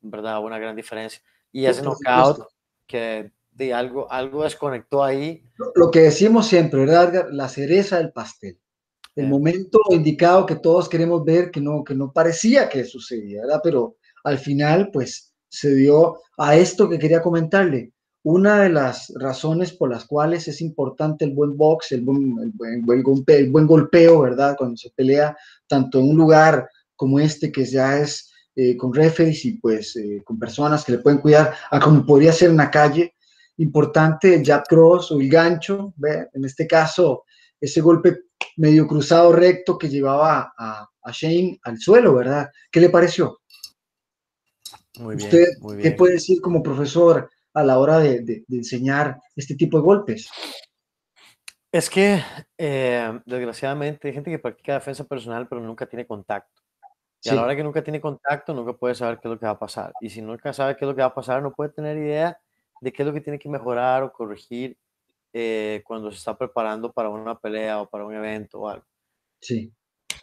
¿verdad? 0.02 0.44
Una 0.44 0.60
gran 0.60 0.76
diferencia. 0.76 1.22
Y 1.54 1.66
ese 1.66 1.82
knockout 1.82 2.48
que 2.86 3.32
de 3.52 3.74
algo, 3.74 4.12
algo 4.12 4.44
desconectó 4.44 5.04
ahí. 5.04 5.44
Lo 5.76 5.90
que 5.90 6.02
decimos 6.02 6.48
siempre, 6.48 6.82
¿verdad? 6.82 7.28
La 7.32 7.48
cereza 7.48 7.98
del 7.98 8.12
pastel. 8.12 8.60
El 9.16 9.28
momento 9.28 9.80
indicado 9.90 10.46
que 10.46 10.56
todos 10.56 10.88
queremos 10.88 11.24
ver, 11.26 11.52
que 11.52 11.60
no, 11.60 11.84
que 11.84 11.94
no 11.94 12.14
parecía 12.14 12.70
que 12.70 12.86
sucedía, 12.86 13.42
¿verdad? 13.42 13.60
Pero 13.62 13.98
al 14.24 14.38
final, 14.38 14.90
pues, 14.92 15.31
se 15.52 15.76
dio 15.76 16.20
a 16.38 16.56
esto 16.56 16.90
que 16.90 16.98
quería 16.98 17.22
comentarle 17.22 17.92
una 18.24 18.62
de 18.62 18.70
las 18.70 19.12
razones 19.16 19.74
por 19.74 19.90
las 19.90 20.06
cuales 20.06 20.48
es 20.48 20.62
importante 20.62 21.26
el 21.26 21.34
buen 21.34 21.58
box, 21.58 21.92
el 21.92 22.02
buen, 22.02 22.36
el 22.40 23.52
buen, 23.52 23.68
golpeo, 23.68 24.22
¿verdad? 24.22 24.56
Cuando 24.58 24.78
se 24.78 24.92
pelea 24.92 25.36
tanto 25.68 26.00
en 26.00 26.10
un 26.10 26.18
lugar 26.18 26.70
como 26.96 27.20
este, 27.20 27.52
que 27.52 27.66
ya 27.66 27.98
es 27.98 28.32
eh, 28.56 28.78
con 28.78 28.94
referees 28.94 29.44
y 29.46 29.54
pues 29.54 29.96
eh, 29.96 30.22
con 30.24 30.38
personas 30.38 30.86
que 30.86 30.94
le 30.94 30.98
pueden 31.00 31.20
cuidar, 31.20 31.54
como 31.84 32.06
podría 32.06 32.32
ser 32.32 32.52
en 32.52 32.58
la 32.58 32.70
calle. 32.70 33.16
Importante 33.58 34.36
el 34.36 34.46
jab 34.46 34.64
cross 34.68 35.12
o 35.12 35.20
el 35.20 35.30
gancho, 35.30 35.94
¿ve? 35.98 36.28
en 36.34 36.46
este 36.46 36.68
caso, 36.68 37.24
ese 37.60 37.82
golpe 37.82 38.20
medio 38.58 38.88
cruzado 38.88 39.34
recto 39.34 39.78
que 39.78 39.90
llevaba 39.90 40.54
a, 40.58 40.88
a 41.04 41.12
Shane 41.12 41.60
al 41.64 41.80
suelo, 41.80 42.16
¿verdad? 42.16 42.50
¿Qué 42.72 42.80
le 42.80 42.90
pareció? 42.90 43.41
Muy 45.00 45.16
bien, 45.16 45.28
¿Usted 45.28 45.48
muy 45.62 45.78
bien. 45.78 45.90
qué 45.92 45.98
puede 45.98 46.14
decir 46.14 46.42
como 46.42 46.62
profesor? 46.62 47.30
a 47.54 47.64
la 47.64 47.80
hora 47.80 48.00
de, 48.00 48.44
enseñar 48.50 49.20
este 49.36 49.56
tipo 49.56 49.78
de 49.78 49.84
golpes? 49.84 50.30
Es 51.72 51.90
que, 51.90 52.22
eh, 52.58 53.20
desgraciadamente, 53.26 54.08
hay 54.08 54.14
gente 54.14 54.32
que 54.32 54.40
practica 54.40 54.74
defensa 54.74 55.06
personal, 55.06 55.48
pero 55.48 55.62
nunca 55.62 55.86
tiene 55.86 56.06
contacto. 56.06 56.62
Y 57.24 57.30
a 57.30 57.36
la 57.36 57.44
hora 57.44 57.56
que 57.56 57.64
nunca 57.64 57.84
tiene 57.84 58.02
contacto, 58.02 58.54
nunca 58.54 58.74
puede 58.74 58.96
saber 58.96 59.20
qué 59.20 59.28
es 59.28 59.34
lo 59.34 59.40
que 59.40 59.46
va 59.46 59.52
a 59.52 59.60
pasar. 59.60 59.94
Y 60.02 60.10
si 60.10 60.22
nunca 60.22 60.54
sabe 60.54 60.76
qué 60.76 60.86
es 60.86 60.90
lo 60.90 60.96
que 60.96 61.02
va 61.02 61.10
a 61.10 61.14
pasar, 61.14 61.42
no 61.42 61.54
puede 61.54 61.70
tener 61.70 61.96
idea 61.98 62.40
de 62.82 62.92
qué 62.92 63.04
es 63.04 63.08
lo 63.08 63.14
que 63.14 63.22
tiene 63.22 63.38
que 63.38 63.48
mejorar 63.48 64.02
o 64.02 64.12
corregir 64.12 64.76
eh, 65.32 65.84
cuando 65.86 66.12
se 66.12 66.18
está 66.18 66.36
preparando 66.36 66.92
para 66.92 67.10
una 67.10 67.38
pelea 67.38 67.80
o 67.80 67.90
para 67.90 68.06
un 68.06 68.16
evento 68.16 68.62
o 68.62 68.68
algo. 68.68 68.86
Sí. 69.40 69.72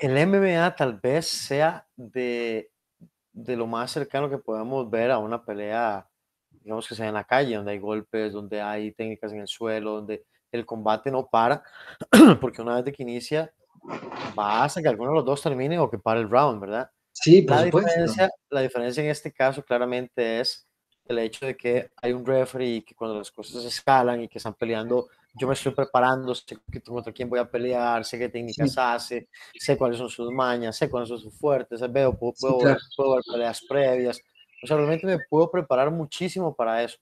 El 0.01 0.27
MMA 0.27 0.75
tal 0.75 0.99
vez 0.99 1.27
sea 1.27 1.87
de, 1.97 2.73
de 3.33 3.57
lo 3.57 3.67
más 3.67 3.91
cercano 3.91 4.29
que 4.29 4.39
podemos 4.39 4.89
ver 4.91 5.11
a 5.11 5.19
una 5.19 5.45
pelea, 5.45 6.07
digamos 6.51 6.89
que 6.89 6.95
sea 6.95 7.09
en 7.09 7.15
la 7.15 7.25
calle, 7.25 7.57
donde 7.57 7.73
hay 7.73 7.79
golpes, 7.79 8.33
donde 8.33 8.61
hay 8.61 8.93
técnicas 8.93 9.33
en 9.33 9.41
el 9.41 9.49
suelo, 9.49 9.93
donde 9.93 10.25
el 10.53 10.65
combate 10.65 11.11
no 11.11 11.27
para, 11.27 11.63
porque 12.41 12.63
una 12.63 12.81
vez 12.81 12.95
que 12.95 13.03
inicia, 13.03 13.53
va 14.39 14.65
hasta 14.65 14.83
que 14.83 14.89
alguno 14.89 15.11
de 15.11 15.17
los 15.17 15.25
dos 15.25 15.43
termine 15.43 15.79
o 15.79 15.91
que 15.91 15.99
pare 15.99 16.21
el 16.21 16.31
round, 16.31 16.61
¿verdad? 16.61 16.91
Sí, 17.13 17.43
por 17.43 17.57
la 17.57 17.65
supuesto. 17.65 17.91
Diferencia, 17.91 18.31
la 18.51 18.61
diferencia 18.61 19.03
en 19.03 19.11
este 19.11 19.33
caso 19.33 19.63
claramente 19.63 20.41
es 20.41 20.67
el 21.05 21.19
hecho 21.19 21.47
de 21.47 21.57
que 21.57 21.91
hay 21.97 22.13
un 22.13 22.25
referee 22.25 22.77
y 22.77 22.83
que 22.83 22.95
cuando 22.95 23.19
las 23.19 23.31
cosas 23.31 23.65
escalan 23.65 24.23
y 24.23 24.29
que 24.29 24.39
están 24.39 24.55
peleando, 24.55 25.09
yo 25.39 25.47
me 25.47 25.55
estoy 25.55 25.73
preparando, 25.73 26.35
sé 26.35 26.59
contra 26.85 27.13
quién 27.13 27.29
voy 27.29 27.39
a 27.39 27.51
pelear, 27.51 28.05
sé 28.05 28.19
qué 28.19 28.29
técnicas 28.29 28.77
hace, 28.77 29.29
sé 29.59 29.77
cuáles 29.77 29.99
son 29.99 30.09
sus 30.09 30.31
mañas, 30.33 30.77
sé 30.77 30.91
cuáles 30.91 31.09
son 31.09 31.19
sus 31.19 31.39
fuertes, 31.39 31.81
veo, 31.93 32.17
puedo, 32.19 32.35
puedo, 32.39 32.77
puedo 32.97 33.15
ver 33.15 33.23
peleas 33.31 33.63
previas. 33.69 34.21
O 34.63 34.67
sea, 34.67 34.77
realmente 34.77 35.07
me 35.07 35.19
puedo 35.29 35.51
preparar 35.51 35.91
muchísimo 35.91 36.55
para 36.55 36.83
eso. 36.83 36.99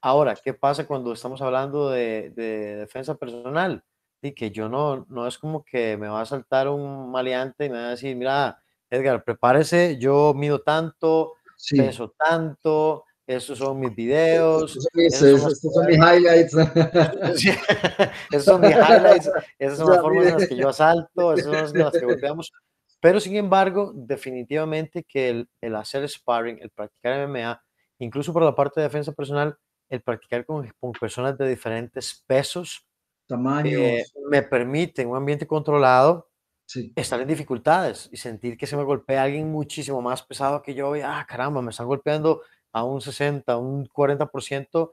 Ahora, 0.00 0.34
¿qué 0.36 0.54
pasa 0.54 0.86
cuando 0.86 1.12
estamos 1.12 1.42
hablando 1.42 1.90
de, 1.90 2.30
de 2.30 2.76
defensa 2.76 3.16
personal? 3.16 3.82
Y 4.22 4.32
que 4.32 4.50
yo 4.50 4.68
no, 4.68 5.06
no 5.08 5.26
es 5.26 5.38
como 5.38 5.64
que 5.64 5.96
me 5.96 6.08
va 6.08 6.22
a 6.22 6.26
saltar 6.26 6.68
un 6.68 7.10
maleante 7.10 7.66
y 7.66 7.70
me 7.70 7.78
va 7.78 7.86
a 7.86 7.90
decir, 7.90 8.16
mira, 8.16 8.60
Edgar, 8.90 9.22
prepárese, 9.22 9.98
yo 9.98 10.32
mido 10.34 10.60
tanto, 10.60 11.34
sí. 11.56 11.76
peso 11.76 12.14
tanto, 12.18 13.04
esos 13.28 13.58
son 13.58 13.78
mis 13.78 13.94
videos. 13.94 14.76
Estos 14.94 15.60
son, 15.60 15.86
mis 15.86 15.98
highlights. 15.98 16.54
esos 18.32 18.44
son 18.44 18.60
mis 18.62 18.70
highlights. 18.70 19.30
Esas 19.58 19.78
son 19.78 19.90
las 19.90 20.00
formas 20.00 20.26
en 20.26 20.34
las 20.34 20.48
que 20.48 20.56
yo 20.56 20.68
asalto, 20.70 21.34
esas 21.34 21.70
son 21.70 21.78
las 21.78 21.92
que 21.92 22.04
golpeamos. 22.04 22.52
Pero 23.00 23.20
sin 23.20 23.36
embargo, 23.36 23.92
definitivamente 23.94 25.04
que 25.04 25.28
el, 25.28 25.48
el, 25.60 25.76
hacer 25.76 26.08
sparring, 26.08 26.58
el 26.60 26.70
practicar 26.70 27.28
MMA, 27.28 27.62
incluso 28.00 28.32
por 28.32 28.42
la 28.42 28.54
parte 28.54 28.80
de 28.80 28.88
defensa 28.88 29.12
personal, 29.12 29.56
el 29.88 30.00
practicar 30.02 30.44
con, 30.44 30.68
con 30.80 30.92
personas 30.92 31.38
de 31.38 31.48
diferentes 31.48 32.24
pesos, 32.26 32.84
tamaños, 33.28 33.80
eh, 33.80 34.04
me 34.28 34.42
permite 34.42 35.02
en 35.02 35.10
un 35.10 35.16
ambiente 35.16 35.46
controlado 35.46 36.28
sí. 36.66 36.92
estar 36.96 37.20
en 37.20 37.28
dificultades 37.28 38.08
y 38.10 38.16
sentir 38.16 38.56
que 38.56 38.66
se 38.66 38.76
me 38.76 38.82
golpea 38.82 39.22
alguien 39.22 39.50
muchísimo 39.52 40.02
más 40.02 40.22
pesado 40.22 40.62
que 40.62 40.74
yo 40.74 40.96
y, 40.96 41.00
ah, 41.00 41.24
caramba, 41.28 41.62
me 41.62 41.70
están 41.70 41.86
golpeando 41.86 42.42
a 42.72 42.84
un 42.84 43.00
60, 43.00 43.56
un 43.56 43.86
40% 43.88 44.92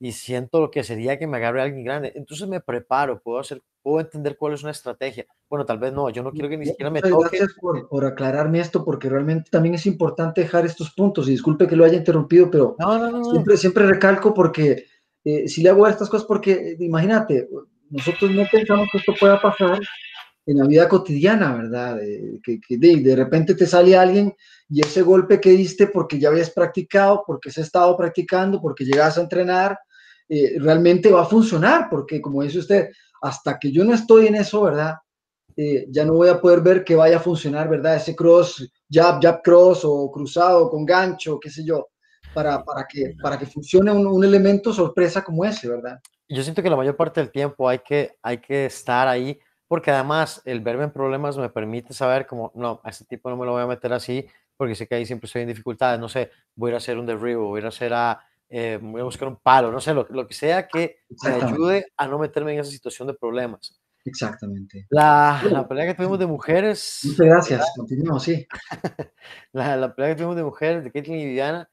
y 0.00 0.12
siento 0.12 0.60
lo 0.60 0.70
que 0.70 0.84
sería 0.84 1.18
que 1.18 1.26
me 1.26 1.38
agarre 1.38 1.62
alguien 1.62 1.84
grande. 1.84 2.12
Entonces 2.14 2.48
me 2.48 2.60
preparo, 2.60 3.20
puedo 3.20 3.38
hacer, 3.38 3.62
puedo 3.82 4.00
entender 4.00 4.36
cuál 4.36 4.54
es 4.54 4.62
una 4.62 4.70
estrategia. 4.70 5.26
Bueno, 5.48 5.64
tal 5.64 5.78
vez 5.78 5.92
no, 5.92 6.10
yo 6.10 6.22
no 6.22 6.30
quiero 6.30 6.48
que 6.48 6.56
ni 6.56 6.66
siquiera 6.66 6.90
me 6.90 7.00
toque. 7.00 7.38
Gracias 7.38 7.54
por, 7.60 7.88
por 7.88 8.04
aclararme 8.04 8.60
esto, 8.60 8.84
porque 8.84 9.08
realmente 9.08 9.50
también 9.50 9.74
es 9.74 9.86
importante 9.86 10.42
dejar 10.42 10.66
estos 10.66 10.92
puntos. 10.92 11.28
Y 11.28 11.32
disculpe 11.32 11.66
que 11.66 11.76
lo 11.76 11.84
haya 11.84 11.96
interrumpido, 11.96 12.50
pero 12.50 12.76
no, 12.78 12.98
no, 12.98 13.10
no, 13.10 13.30
siempre, 13.30 13.56
siempre 13.56 13.86
recalco 13.86 14.32
porque 14.32 14.84
eh, 15.24 15.48
si 15.48 15.62
le 15.62 15.70
hago 15.70 15.86
estas 15.86 16.08
cosas, 16.08 16.26
porque 16.26 16.76
imagínate, 16.78 17.48
nosotros 17.90 18.30
no 18.30 18.44
pensamos 18.50 18.88
que 18.92 18.98
esto 18.98 19.14
pueda 19.18 19.40
pasar 19.40 19.80
en 20.48 20.56
la 20.56 20.66
vida 20.66 20.88
cotidiana, 20.88 21.54
¿verdad? 21.54 22.02
Eh, 22.02 22.40
que, 22.42 22.58
que 22.58 22.78
de, 22.78 22.96
de, 22.96 23.14
repente 23.14 23.54
te 23.54 23.66
sale 23.66 23.94
alguien 23.94 24.34
y 24.70 24.80
ese 24.80 25.02
golpe 25.02 25.38
que 25.38 25.50
diste 25.50 25.88
porque 25.88 26.18
ya 26.18 26.30
habías 26.30 26.48
practicado, 26.48 27.22
porque 27.26 27.50
se 27.50 27.60
ha 27.60 27.64
estado 27.64 27.94
practicando, 27.98 28.58
porque 28.58 28.86
llegas 28.86 29.18
a 29.18 29.20
entrenar, 29.20 29.78
eh, 30.26 30.56
realmente 30.58 31.12
va 31.12 31.22
a 31.22 31.26
funcionar, 31.26 31.88
porque 31.90 32.22
como 32.22 32.42
dice 32.42 32.60
usted, 32.60 32.88
hasta 33.20 33.58
que 33.58 33.70
yo 33.70 33.84
no 33.84 33.92
estoy 33.92 34.28
en 34.28 34.36
eso, 34.36 34.62
¿verdad? 34.62 34.94
Eh, 35.54 35.86
ya 35.90 36.06
no 36.06 36.14
voy 36.14 36.30
a 36.30 36.40
poder 36.40 36.62
ver 36.62 36.82
que 36.82 36.96
vaya 36.96 37.18
a 37.18 37.20
funcionar, 37.20 37.68
¿verdad? 37.68 37.96
Ese 37.96 38.16
cross, 38.16 38.72
jab, 38.90 39.20
jab 39.20 39.42
cross 39.42 39.82
o 39.84 40.10
cruzado 40.10 40.70
con 40.70 40.86
gancho, 40.86 41.38
qué 41.38 41.50
sé 41.50 41.62
yo, 41.62 41.88
para, 42.32 42.64
para, 42.64 42.86
que, 42.86 43.14
para 43.20 43.38
que 43.38 43.44
funcione 43.44 43.92
un, 43.92 44.06
un 44.06 44.24
elemento 44.24 44.72
sorpresa 44.72 45.22
como 45.22 45.44
ese, 45.44 45.68
¿verdad? 45.68 45.98
Yo 46.26 46.42
siento 46.42 46.62
que 46.62 46.70
la 46.70 46.76
mayor 46.76 46.96
parte 46.96 47.20
del 47.20 47.30
tiempo 47.30 47.68
hay 47.68 47.80
que, 47.80 48.16
hay 48.22 48.38
que 48.38 48.64
estar 48.64 49.08
ahí 49.08 49.38
porque 49.68 49.90
además 49.90 50.42
el 50.44 50.60
verme 50.60 50.84
en 50.84 50.90
problemas 50.92 51.36
me 51.38 51.50
permite 51.50 51.92
saber 51.92 52.26
como, 52.26 52.50
no, 52.54 52.80
a 52.82 52.90
este 52.90 53.04
tipo 53.04 53.30
no 53.30 53.36
me 53.36 53.46
lo 53.46 53.52
voy 53.52 53.62
a 53.62 53.66
meter 53.66 53.92
así, 53.92 54.26
porque 54.56 54.74
sé 54.74 54.88
que 54.88 54.96
ahí 54.96 55.06
siempre 55.06 55.26
estoy 55.26 55.42
en 55.42 55.48
dificultades, 55.48 56.00
no 56.00 56.08
sé, 56.08 56.30
voy 56.56 56.68
a 56.68 56.70
ir 56.70 56.74
a 56.74 56.78
hacer 56.78 56.98
un 56.98 57.06
derribo, 57.06 57.46
voy 57.46 57.58
a 57.58 57.60
ir 57.60 57.66
a 57.66 57.68
hacer 57.68 57.92
a, 57.94 58.20
eh, 58.48 58.78
voy 58.82 59.00
a 59.00 59.04
buscar 59.04 59.28
un 59.28 59.36
palo, 59.36 59.70
no 59.70 59.80
sé, 59.80 59.94
lo, 59.94 60.06
lo 60.10 60.26
que 60.26 60.34
sea 60.34 60.66
que 60.66 61.00
me 61.22 61.30
ayude 61.30 61.86
a 61.96 62.08
no 62.08 62.18
meterme 62.18 62.54
en 62.54 62.60
esa 62.60 62.70
situación 62.70 63.06
de 63.06 63.14
problemas. 63.14 63.78
Exactamente. 64.04 64.86
La, 64.88 65.42
la 65.50 65.68
pelea 65.68 65.86
que 65.86 65.94
tuvimos 65.94 66.18
de 66.18 66.26
mujeres. 66.26 67.00
Muchas 67.04 67.26
gracias, 67.26 67.72
continuamos, 67.76 68.22
sí. 68.22 68.46
la, 69.52 69.76
la 69.76 69.94
pelea 69.94 70.12
que 70.12 70.16
tuvimos 70.16 70.36
de 70.36 70.44
mujeres, 70.44 70.84
de 70.84 70.90
Caitlyn 70.90 71.20
y 71.20 71.26
Viviana, 71.26 71.70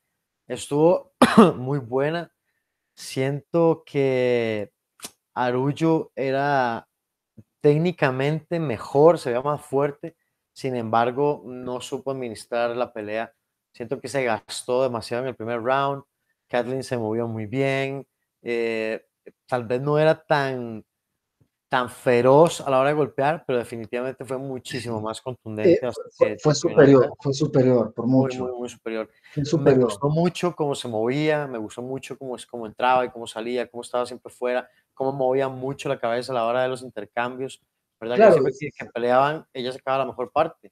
estuvo 0.48 1.14
muy 1.56 1.80
buena. 1.80 2.32
Siento 2.94 3.84
que 3.86 4.72
Arullo 5.34 6.12
era 6.16 6.88
técnicamente 7.66 8.60
mejor, 8.60 9.18
se 9.18 9.32
veía 9.32 9.42
más 9.42 9.60
fuerte, 9.60 10.16
sin 10.54 10.76
embargo, 10.76 11.42
no 11.48 11.82
supo 11.82 12.12
administrar 12.12 12.78
la 12.78 12.94
pelea. 12.94 13.34
Siento 13.74 14.00
que 14.00 14.08
se 14.08 14.24
gastó 14.24 14.84
demasiado 14.84 15.24
en 15.24 15.30
el 15.30 15.36
primer 15.36 15.64
round. 15.64 16.04
Kathleen 16.48 16.84
se 16.84 16.96
movió 16.96 17.28
muy 17.28 17.48
bien. 17.48 18.06
Eh, 18.44 19.04
tal 19.48 19.66
vez 19.66 19.82
no 19.82 19.98
era 19.98 20.24
tan, 20.24 20.86
tan 21.68 21.90
feroz 21.90 22.62
a 22.62 22.70
la 22.70 22.80
hora 22.80 22.90
de 22.90 22.96
golpear, 22.98 23.44
pero 23.48 23.58
definitivamente 23.58 24.24
fue 24.26 24.38
muchísimo 24.38 25.02
más 25.02 25.20
contundente. 25.20 25.88
Eh, 25.88 25.92
fue, 26.16 26.38
fue 26.38 26.54
superior, 26.54 27.16
fue 27.20 27.34
superior, 27.34 27.92
por 27.96 28.06
mucho. 28.06 28.44
Muy, 28.44 28.52
muy, 28.52 28.60
muy 28.60 28.70
superior. 28.70 29.10
superior. 29.44 29.80
Me 29.80 29.84
gustó 29.86 30.10
mucho 30.10 30.56
cómo 30.56 30.76
se 30.76 30.88
movía, 30.88 31.48
me 31.48 31.58
gustó 31.58 31.82
mucho 31.82 32.16
cómo, 32.16 32.36
cómo 32.48 32.68
entraba 32.68 33.06
y 33.06 33.10
cómo 33.10 33.26
salía, 33.26 33.68
cómo 33.68 33.82
estaba 33.82 34.06
siempre 34.06 34.32
fuera 34.32 34.70
cómo 34.96 35.12
movía 35.12 35.48
mucho 35.50 35.90
la 35.90 36.00
cabeza 36.00 36.32
a 36.32 36.36
la 36.36 36.46
hora 36.46 36.64
de 36.64 36.70
los 36.70 36.82
intercambios, 36.82 37.62
¿verdad? 38.00 38.16
Claro, 38.16 38.44
que 38.44 38.52
siempre 38.52 38.88
que, 38.88 38.92
peleaban, 38.92 39.46
ella 39.54 39.72
sacaba 39.72 40.00
la 40.00 40.06
mejor 40.06 40.32
parte. 40.32 40.72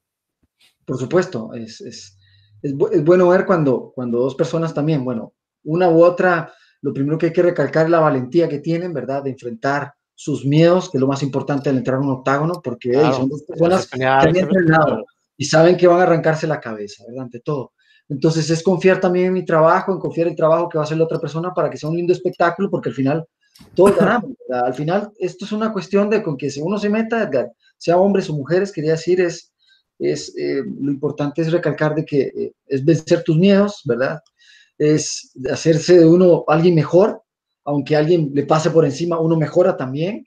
Por 0.84 0.98
supuesto, 0.98 1.52
es, 1.54 1.80
es, 1.80 2.18
es, 2.62 2.74
es, 2.92 3.04
bueno 3.04 3.28
ver 3.28 3.46
cuando, 3.46 3.92
cuando 3.94 4.18
dos 4.18 4.34
personas 4.34 4.74
también, 4.74 5.04
bueno, 5.04 5.34
una 5.64 5.88
u 5.88 6.02
otra, 6.02 6.52
lo 6.80 6.92
primero 6.92 7.16
que 7.16 7.26
hay 7.26 7.32
que 7.32 7.42
recalcar 7.42 7.86
es 7.86 7.90
la 7.90 8.00
valentía 8.00 8.48
que 8.48 8.58
tienen, 8.58 8.92
¿verdad? 8.92 9.22
De 9.22 9.30
enfrentar 9.30 9.94
sus 10.14 10.44
miedos, 10.44 10.90
que 10.90 10.96
es 10.96 11.00
lo 11.00 11.06
más 11.06 11.22
importante 11.22 11.70
al 11.70 11.76
entrar 11.76 11.98
a 11.98 12.00
un 12.00 12.10
octágono, 12.10 12.60
porque 12.62 12.90
Claro, 12.90 13.08
hey, 13.08 13.14
son 13.16 13.28
dos 13.28 13.42
personas 13.42 13.88
que 13.88 14.04
han 14.04 14.36
entrenado 14.36 15.04
y 15.36 15.44
saben 15.44 15.76
que 15.76 15.86
van 15.86 16.00
a 16.00 16.04
arrancarse 16.04 16.46
la 16.46 16.60
cabeza, 16.60 17.04
¿verdad? 17.06 17.24
Ante 17.24 17.40
todo. 17.40 17.72
Entonces 18.08 18.50
es 18.50 18.62
confiar 18.62 19.00
también 19.00 19.26
en 19.26 19.32
mi 19.32 19.44
trabajo, 19.44 19.92
en 19.92 19.98
confiar 19.98 20.26
en 20.26 20.32
el 20.32 20.36
trabajo 20.36 20.68
que 20.68 20.78
va 20.78 20.84
a 20.84 20.86
hacer 20.86 20.98
la 20.98 21.04
otra 21.04 21.18
persona 21.18 21.52
para 21.52 21.70
que 21.70 21.78
sea 21.78 21.88
un 21.88 21.96
lindo 21.96 22.12
espectáculo, 22.12 22.70
porque 22.70 22.90
al 22.90 22.94
final 22.94 23.26
todos 23.74 23.96
ganamos. 23.96 24.32
¿verdad? 24.48 24.66
Al 24.66 24.74
final 24.74 25.12
esto 25.18 25.44
es 25.44 25.52
una 25.52 25.72
cuestión 25.72 26.10
de 26.10 26.22
con 26.22 26.36
que 26.36 26.50
si 26.50 26.60
uno 26.60 26.78
se 26.78 26.88
meta, 26.88 27.22
Edgar, 27.22 27.52
sea 27.78 27.98
hombres 27.98 28.28
o 28.30 28.34
mujeres, 28.34 28.72
quería 28.72 28.92
decir, 28.92 29.20
es, 29.20 29.52
es 29.98 30.34
eh, 30.36 30.62
lo 30.80 30.90
importante 30.90 31.42
es 31.42 31.52
recalcar 31.52 31.94
de 31.94 32.04
que 32.04 32.20
eh, 32.22 32.52
es 32.66 32.84
vencer 32.84 33.22
tus 33.22 33.36
miedos, 33.36 33.82
¿verdad? 33.84 34.20
Es 34.78 35.32
hacerse 35.50 35.98
de 36.00 36.06
uno 36.06 36.44
alguien 36.48 36.74
mejor, 36.74 37.22
aunque 37.64 37.94
alguien 37.96 38.30
le 38.34 38.44
pase 38.44 38.70
por 38.70 38.84
encima, 38.84 39.18
uno 39.20 39.36
mejora 39.36 39.76
también. 39.76 40.26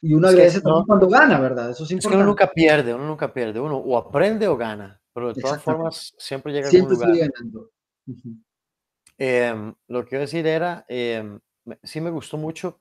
Y 0.00 0.14
uno 0.14 0.28
Es 0.28 0.34
que 0.34 0.40
agradece 0.40 0.58
no- 0.58 0.62
también 0.64 0.86
cuando 0.86 1.08
gana, 1.08 1.38
¿verdad? 1.40 1.70
Eso 1.70 1.84
es 1.84 1.86
Es 1.86 1.88
que 1.88 1.94
importante. 1.94 2.16
uno 2.16 2.26
nunca 2.26 2.50
pierde, 2.50 2.94
uno 2.94 3.06
nunca 3.06 3.32
pierde, 3.32 3.60
uno 3.60 3.76
o 3.76 3.96
aprende 3.96 4.48
o 4.48 4.56
gana, 4.56 5.00
pero 5.14 5.32
de 5.32 5.40
todas 5.40 5.62
formas 5.62 6.12
siempre 6.18 6.52
llega 6.52 6.66
a 6.66 6.70
algún 6.70 6.88
Siempre 6.88 7.06
lugar. 7.14 7.30
ganando. 7.38 7.70
Em, 9.18 9.74
lo 9.88 10.04
que 10.04 10.16
a 10.16 10.20
decir 10.20 10.46
era, 10.46 10.84
em, 10.88 11.38
me- 11.64 11.78
sí 11.82 12.00
me 12.00 12.10
gustó 12.10 12.36
mucho 12.36 12.80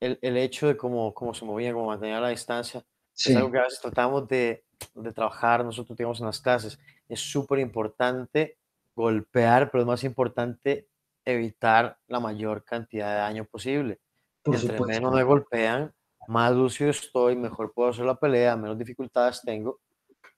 el, 0.00 0.18
el 0.22 0.36
hecho 0.36 0.66
de 0.66 0.76
cómo, 0.76 1.12
cómo 1.14 1.34
se 1.34 1.44
movía, 1.44 1.72
cómo 1.72 1.86
mantenía 1.86 2.20
la 2.20 2.28
distancia. 2.28 2.84
Sí, 3.12 3.30
Es 3.30 3.36
algo 3.36 3.50
que 3.52 3.58
a 3.58 3.62
veces 3.64 3.80
tratamos 3.80 4.26
de, 4.28 4.64
de 4.94 5.12
trabajar, 5.12 5.64
nosotros 5.64 5.96
digamos 5.96 6.20
en 6.20 6.26
las 6.26 6.40
clases. 6.40 6.78
Es 7.08 7.20
súper 7.20 7.58
importante 7.60 8.58
golpear, 8.94 9.70
pero 9.70 9.82
es 9.82 9.86
más 9.86 10.04
importante 10.04 10.88
evitar 11.24 11.98
la 12.08 12.20
mayor 12.20 12.64
cantidad 12.64 13.10
de 13.10 13.16
daño 13.20 13.44
posible. 13.44 14.00
por 14.42 14.54
Entre 14.56 14.72
supuesto. 14.76 14.86
menos 15.00 15.14
me 15.14 15.22
golpean, 15.22 15.92
más 16.28 16.52
lúcido 16.52 16.90
estoy, 16.90 17.36
mejor 17.36 17.72
puedo 17.72 17.90
hacer 17.90 18.04
la 18.04 18.16
pelea, 18.18 18.56
menos 18.56 18.78
dificultades 18.78 19.40
tengo. 19.44 19.80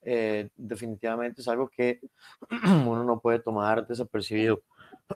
Eh, 0.07 0.49
definitivamente 0.55 1.41
es 1.41 1.47
algo 1.47 1.67
que 1.67 1.99
uno 2.85 3.03
no 3.03 3.19
puede 3.19 3.39
tomar 3.39 3.87
desapercibido. 3.87 4.61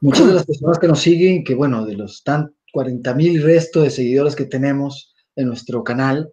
Muchas 0.02 0.28
de 0.28 0.34
las 0.34 0.46
personas 0.46 0.80
que 0.80 0.88
nos 0.88 1.00
siguen, 1.00 1.44
que 1.44 1.54
bueno, 1.56 1.86
de 1.86 1.96
los 1.96 2.24
tan 2.24 2.56
40 2.72 3.14
mil 3.16 3.42
resto 3.42 3.82
de 3.82 3.90
seguidores 3.90 4.36
que 4.36 4.46
tenemos 4.46 5.16
en 5.36 5.48
nuestro 5.48 5.84
canal, 5.84 6.32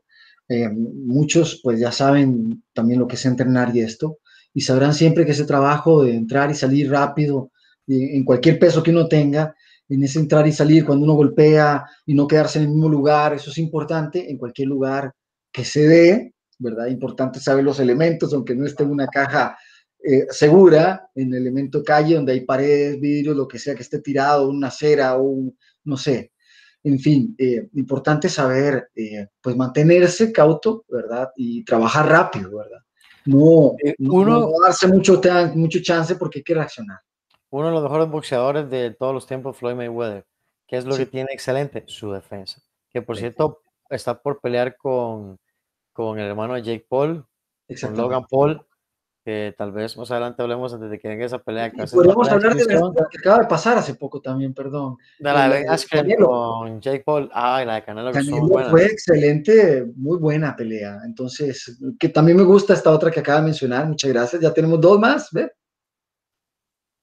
eh, 0.49 0.69
muchos 0.69 1.61
pues 1.62 1.81
ya 1.81 1.93
saben 1.93 2.62
también 2.73 3.00
lo 3.00 3.07
que 3.07 3.16
es 3.16 3.25
entrenar 3.26 3.75
y 3.75 3.81
esto, 3.81 4.19
y 4.55 4.61
sabrán 4.61 4.95
siempre 4.95 5.25
que 5.25 5.33
ese 5.33 5.45
trabajo 5.45 6.05
de 6.05 6.14
entrar 6.14 6.50
y 6.50 6.55
salir 6.55 6.90
rápido 6.90 7.50
en 7.88 8.25
cualquier 8.25 8.59
peso 8.59 8.83
que 8.83 8.90
uno 8.90 9.07
tenga 9.07 9.55
en 9.88 10.02
ese 10.02 10.19
entrar 10.19 10.47
y 10.47 10.52
salir, 10.52 10.85
cuando 10.85 11.05
uno 11.05 11.14
golpea 11.14 11.85
y 12.05 12.14
no 12.14 12.26
quedarse 12.26 12.59
en 12.59 12.64
el 12.64 12.71
mismo 12.71 12.88
lugar, 12.88 13.35
eso 13.35 13.50
es 13.50 13.59
importante 13.59 14.31
en 14.31 14.38
cualquier 14.38 14.69
lugar 14.69 15.12
que 15.52 15.64
se 15.64 15.87
dé, 15.87 16.35
¿verdad? 16.59 16.87
Importante 16.87 17.38
saber 17.38 17.64
los 17.64 17.78
elementos, 17.78 18.33
aunque 18.33 18.55
no 18.55 18.66
esté 18.66 18.83
en 18.83 18.90
una 18.90 19.07
caja 19.07 19.57
eh, 20.02 20.26
segura, 20.31 21.09
en 21.14 21.33
el 21.35 21.43
elemento 21.43 21.83
calle, 21.83 22.16
donde 22.16 22.33
hay 22.33 22.40
paredes, 22.40 23.00
vidrios, 23.00 23.37
lo 23.37 23.47
que 23.47 23.59
sea 23.59 23.75
que 23.75 23.83
esté 23.83 24.00
tirado, 24.00 24.49
una 24.49 24.69
acera 24.69 25.16
o 25.16 25.23
un, 25.23 25.59
no 25.87 25.97
sé. 25.97 26.33
En 26.83 26.99
fin, 27.00 27.35
eh, 27.38 27.69
importante 27.75 28.28
saber, 28.28 28.90
eh, 28.95 29.28
pues 29.40 29.57
mantenerse 29.57 30.31
cauto, 30.31 30.85
¿verdad? 30.88 31.31
Y 31.35 31.64
trabajar 31.64 32.09
rápido, 32.09 32.59
¿verdad? 32.59 32.81
No, 33.25 33.75
uno, 33.99 34.40
no 34.40 34.61
darse 34.62 34.87
mucho, 34.87 35.21
mucho 35.55 35.81
chance 35.83 36.14
porque 36.14 36.38
hay 36.38 36.45
que 36.45 36.55
reaccionar 36.55 36.99
uno 37.50 37.69
de 37.69 37.73
los 37.73 37.83
mejores 37.83 38.09
boxeadores 38.09 38.71
de 38.71 38.93
todos 38.93 39.14
los 39.14 39.26
tiempos, 39.26 39.57
Floyd 39.57 39.76
Mayweather. 39.76 40.26
¿Qué 40.66 40.76
es 40.76 40.85
lo 40.85 40.97
que 40.97 41.07
tiene 41.07 41.28
excelente? 41.33 41.85
Su 41.87 42.12
defensa. 42.12 42.61
Que 42.90 43.02
por 43.02 43.16
cierto, 43.16 43.62
está 43.88 44.21
por 44.21 44.40
pelear 44.40 44.76
con, 44.76 45.38
con 45.93 46.19
el 46.19 46.26
hermano 46.26 46.55
de 46.55 46.62
Jake 46.62 46.87
Paul, 46.88 47.25
con 47.81 47.97
Logan 47.97 48.25
Paul, 48.28 48.66
que 49.26 49.52
tal 49.59 49.73
vez 49.73 49.97
más 49.97 50.09
adelante 50.12 50.40
hablemos 50.40 50.73
antes 50.73 50.88
de 50.88 51.00
que 51.00 51.09
venga 51.09 51.26
esa 51.26 51.40
pelea. 51.40 51.73
podemos 51.92 52.28
hablar 52.28 52.54
de 52.54 52.64
la 52.64 53.09
que 53.11 53.18
acaba 53.18 53.40
de 53.40 53.49
pasar 53.49 53.76
hace 53.76 53.97
poco 53.97 54.21
también, 54.21 54.54
perdón. 54.54 54.99
De 55.18 55.33
la 55.33 55.49
de 55.49 56.16
con 56.16 56.80
Jake 56.80 57.02
Paul. 57.04 57.28
Ah, 57.35 57.64
la 57.66 57.75
de 57.75 57.83
Canelo, 57.83 58.12
Canelo 58.12 58.71
fue 58.71 58.87
excelente, 58.87 59.85
muy 59.97 60.18
buena 60.18 60.54
pelea. 60.54 61.00
Entonces, 61.04 61.76
que 61.99 62.09
también 62.09 62.37
me 62.37 62.45
gusta 62.45 62.73
esta 62.73 62.92
otra 62.92 63.11
que 63.11 63.18
acaba 63.18 63.40
de 63.40 63.47
mencionar. 63.47 63.88
Muchas 63.88 64.12
gracias. 64.12 64.40
Ya 64.40 64.54
tenemos 64.54 64.80
dos 64.80 65.00
más, 65.00 65.33
¿ve? 65.33 65.50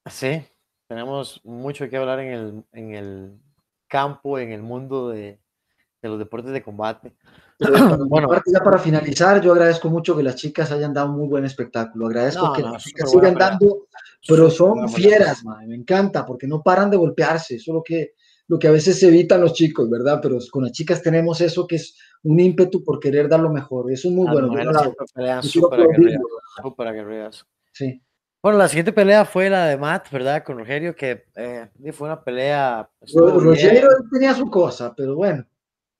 Sí, 0.06 0.42
tenemos 0.88 1.42
mucho 1.44 1.90
que 1.90 1.96
hablar 1.98 2.20
en 2.20 2.32
el, 2.32 2.64
en 2.72 2.94
el 2.94 3.38
campo, 3.86 4.38
en 4.38 4.50
el 4.50 4.62
mundo 4.62 5.10
de, 5.10 5.43
de 6.04 6.10
los 6.10 6.18
deportes 6.18 6.52
de 6.52 6.62
combate. 6.62 7.14
bueno, 8.08 8.28
ya 8.46 8.60
para 8.60 8.78
finalizar, 8.78 9.40
yo 9.40 9.52
agradezco 9.52 9.88
mucho 9.88 10.16
que 10.16 10.22
las 10.22 10.36
chicas 10.36 10.70
hayan 10.70 10.92
dado 10.92 11.10
un 11.10 11.18
muy 11.18 11.28
buen 11.28 11.44
espectáculo. 11.44 12.06
Agradezco 12.06 12.52
que 12.52 12.62
las 12.62 12.82
chicas 12.82 13.10
sigan 13.10 13.34
dando, 13.34 13.86
pero 14.28 14.50
son 14.50 14.88
fieras, 14.88 15.42
me 15.66 15.74
encanta, 15.74 16.24
porque 16.26 16.46
no 16.46 16.62
paran 16.62 16.90
de 16.90 16.96
golpearse. 16.96 17.56
Eso 17.56 17.72
es 17.72 17.74
lo 17.74 17.82
que, 17.82 18.12
lo 18.48 18.58
que 18.58 18.68
a 18.68 18.72
veces 18.72 18.98
se 18.98 19.08
evitan 19.08 19.40
los 19.40 19.54
chicos, 19.54 19.88
¿verdad? 19.88 20.20
Pero 20.22 20.38
con 20.50 20.64
las 20.64 20.72
chicas 20.72 21.02
tenemos 21.02 21.40
eso 21.40 21.66
que 21.66 21.76
es 21.76 21.96
un 22.22 22.38
ímpetu 22.38 22.84
por 22.84 23.00
querer 23.00 23.28
dar 23.28 23.40
lo 23.40 23.50
mejor. 23.50 23.90
Eso 23.90 24.08
es 24.08 24.14
muy 24.14 24.26
bueno. 24.30 24.52
Sí. 27.72 28.02
Bueno, 28.42 28.58
la 28.58 28.68
siguiente 28.68 28.92
pelea 28.92 29.24
fue 29.24 29.48
la 29.48 29.64
de 29.68 29.78
Matt, 29.78 30.10
¿verdad? 30.10 30.44
Con 30.44 30.58
Rogerio, 30.58 30.94
que 30.94 31.24
eh, 31.34 31.66
fue 31.92 32.08
una 32.08 32.22
pelea. 32.22 32.86
Rogerio 33.14 33.88
tenía 34.12 34.34
su 34.34 34.50
cosa, 34.50 34.92
pero 34.94 35.16
bueno. 35.16 35.46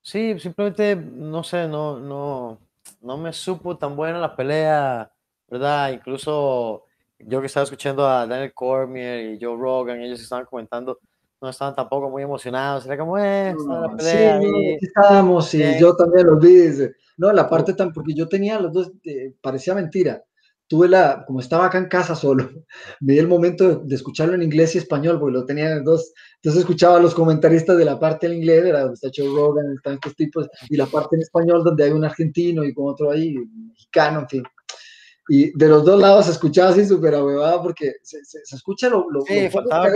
Sí, 0.04 0.38
simplemente, 0.38 0.94
no 0.96 1.42
sé, 1.42 1.66
no, 1.66 1.98
no, 1.98 2.58
no 3.00 3.16
me 3.16 3.32
supo 3.32 3.78
tan 3.78 3.96
buena 3.96 4.18
la 4.18 4.36
pelea, 4.36 5.10
¿verdad? 5.48 5.92
Incluso 5.92 6.84
yo 7.18 7.40
que 7.40 7.46
estaba 7.46 7.64
escuchando 7.64 8.06
a 8.06 8.26
Daniel 8.26 8.52
Cormier 8.52 9.32
y 9.32 9.42
Joe 9.42 9.56
Rogan, 9.56 10.02
ellos 10.02 10.20
estaban 10.20 10.44
comentando, 10.44 10.98
no 11.40 11.48
estaban 11.48 11.74
tampoco 11.74 12.10
muy 12.10 12.22
emocionados, 12.22 12.84
era 12.84 12.98
como, 12.98 13.16
eh, 13.16 13.56
la 13.66 13.96
pelea. 13.96 14.40
Sí, 14.42 14.78
estábamos, 14.82 15.54
y 15.54 15.78
yo 15.80 15.96
también 15.96 16.26
lo 16.26 16.36
vi. 16.36 16.68
No, 17.16 17.32
la 17.32 17.48
parte 17.48 17.72
tan, 17.72 17.90
porque 17.90 18.12
yo 18.12 18.28
tenía 18.28 18.60
los 18.60 18.74
dos, 18.74 18.92
eh, 19.04 19.32
parecía 19.40 19.74
mentira 19.74 20.22
tuve 20.66 20.88
la, 20.88 21.24
como 21.26 21.40
estaba 21.40 21.66
acá 21.66 21.78
en 21.78 21.88
casa 21.88 22.14
solo, 22.14 22.48
me 23.00 23.14
di 23.14 23.18
el 23.18 23.28
momento 23.28 23.80
de, 23.80 23.94
escucharlo 23.94 24.34
en 24.34 24.42
inglés 24.42 24.74
y 24.74 24.78
español, 24.78 25.18
porque 25.18 25.38
lo 25.38 25.44
tenía 25.44 25.70
en 25.70 25.84
dos, 25.84 26.12
entonces 26.36 26.60
escuchaba 26.60 26.96
a 26.96 27.00
los 27.00 27.14
comentaristas 27.14 27.76
de 27.76 27.84
la 27.84 27.98
parte 27.98 28.26
en 28.26 28.34
inglés, 28.34 28.64
era 28.64 28.80
donde 28.80 28.94
está 28.94 29.08
Joe 29.14 29.28
Rogan, 29.28 29.74
están 29.76 29.94
estos 29.94 30.14
tipos, 30.16 30.48
y 30.68 30.76
la 30.76 30.86
parte 30.86 31.16
en 31.16 31.22
español 31.22 31.62
donde 31.64 31.84
hay 31.84 31.90
un 31.90 32.04
argentino 32.04 32.64
y 32.64 32.74
con 32.74 32.92
otro 32.92 33.10
ahí, 33.10 33.34
mexicano, 33.68 34.20
en 34.20 34.28
fin. 34.28 34.42
Y 35.26 35.56
de 35.56 35.68
los 35.68 35.84
dos 35.86 35.98
lados 35.98 36.26
se 36.26 36.32
escuchaba 36.32 36.68
así 36.68 36.84
súper 36.84 37.14
ahuevada 37.14 37.62
porque 37.62 37.94
se, 38.02 38.22
se, 38.24 38.40
escucha 38.54 38.90
lo, 38.90 39.10
lo, 39.10 39.22
sí, 39.22 39.48
faltaba, 39.48 39.88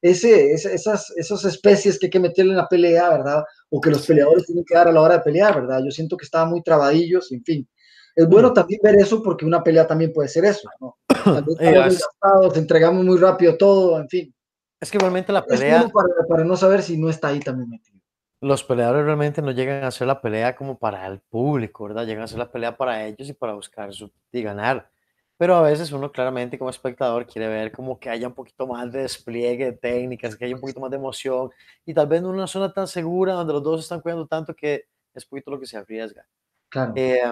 ese, 0.00 0.52
esas, 0.52 1.12
esas 1.16 1.44
especies 1.44 1.96
que 1.96 2.06
hay 2.06 2.10
que 2.10 2.18
meterle 2.18 2.52
en 2.52 2.56
la 2.56 2.66
pelea, 2.66 3.08
¿verdad? 3.10 3.44
O 3.70 3.80
que 3.80 3.90
los 3.90 4.04
peleadores 4.04 4.46
tienen 4.46 4.64
que 4.64 4.74
dar 4.74 4.88
a 4.88 4.92
la 4.92 5.00
hora 5.00 5.18
de 5.18 5.22
pelear, 5.22 5.60
¿verdad? 5.60 5.80
Yo 5.84 5.92
siento 5.92 6.16
que 6.16 6.24
estaban 6.24 6.50
muy 6.50 6.60
trabadillos, 6.62 7.30
en 7.30 7.44
fin. 7.44 7.68
Es 8.14 8.28
bueno 8.28 8.50
mm. 8.50 8.54
también 8.54 8.80
ver 8.82 8.96
eso 8.96 9.22
porque 9.22 9.44
una 9.44 9.62
pelea 9.62 9.86
también 9.86 10.12
puede 10.12 10.28
ser 10.28 10.44
eso, 10.44 10.68
¿no? 10.80 10.98
estamos 11.60 12.56
entregamos 12.56 13.04
muy 13.04 13.18
rápido 13.18 13.56
todo, 13.56 13.98
en 13.98 14.08
fin. 14.08 14.34
Es 14.80 14.90
que 14.90 14.98
igualmente 14.98 15.32
la 15.32 15.44
pelea... 15.44 15.88
para, 15.92 16.08
para, 16.28 16.44
no 16.44 16.56
saber 16.56 16.82
si 16.82 16.98
no 16.98 17.08
está 17.08 17.28
ahí 17.28 17.40
también 17.40 17.70
metido. 17.70 18.00
Los 18.40 18.64
peleadores 18.64 19.04
realmente 19.04 19.40
no 19.40 19.52
llegan 19.52 19.84
a 19.84 19.88
hacer 19.88 20.08
la 20.08 20.20
pelea 20.20 20.56
como 20.56 20.76
para 20.76 21.06
el 21.06 21.20
público, 21.20 21.84
¿verdad? 21.84 22.04
Llegan 22.04 22.22
a 22.22 22.24
hacer 22.24 22.38
la 22.38 22.50
pelea 22.50 22.76
para 22.76 23.06
ellos 23.06 23.28
y 23.28 23.32
para 23.32 23.54
buscar 23.54 23.92
su, 23.92 24.10
y 24.32 24.42
ganar. 24.42 24.90
Pero 25.38 25.56
a 25.56 25.62
veces 25.62 25.92
uno 25.92 26.10
claramente 26.10 26.58
como 26.58 26.70
espectador 26.70 27.26
quiere 27.26 27.48
ver 27.48 27.72
como 27.72 27.98
que 27.98 28.10
haya 28.10 28.26
un 28.26 28.34
poquito 28.34 28.66
más 28.66 28.92
de 28.92 29.02
despliegue 29.02 29.66
de 29.66 29.72
técnicas, 29.72 30.36
que 30.36 30.44
haya 30.44 30.54
un 30.54 30.60
poquito 30.60 30.80
más 30.80 30.90
de 30.90 30.96
emoción 30.96 31.50
y 31.86 31.94
tal 31.94 32.06
vez 32.08 32.20
en 32.20 32.26
una 32.26 32.46
zona 32.46 32.72
tan 32.72 32.86
segura 32.86 33.34
donde 33.34 33.52
los 33.52 33.62
dos 33.62 33.80
están 33.80 34.00
cuidando 34.00 34.26
tanto 34.26 34.54
que 34.54 34.84
es 35.14 35.24
poquito 35.24 35.50
lo 35.52 35.60
que 35.60 35.66
se 35.66 35.76
arriesga. 35.76 36.26
Claro. 36.68 36.92
Eh, 36.96 37.22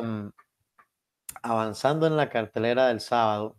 avanzando 1.43 2.07
en 2.07 2.17
la 2.17 2.29
cartelera 2.29 2.89
del 2.89 3.01
sábado, 3.01 3.57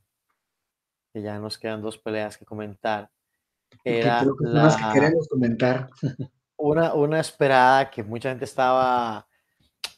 que 1.14 1.22
ya 1.22 1.40
nos 1.40 1.58
quedan 1.58 1.82
dos 1.82 1.98
peleas 1.98 2.38
que 2.38 2.46
comentar. 2.46 3.10
Era 3.84 4.24
la, 4.40 4.76
que 4.76 5.00
queremos 5.00 5.28
comentar. 5.28 5.90
Una, 6.64 6.94
una 6.94 7.20
esperada 7.20 7.90
que 7.90 8.04
mucha 8.04 8.30
gente 8.30 8.46
estaba. 8.46 9.28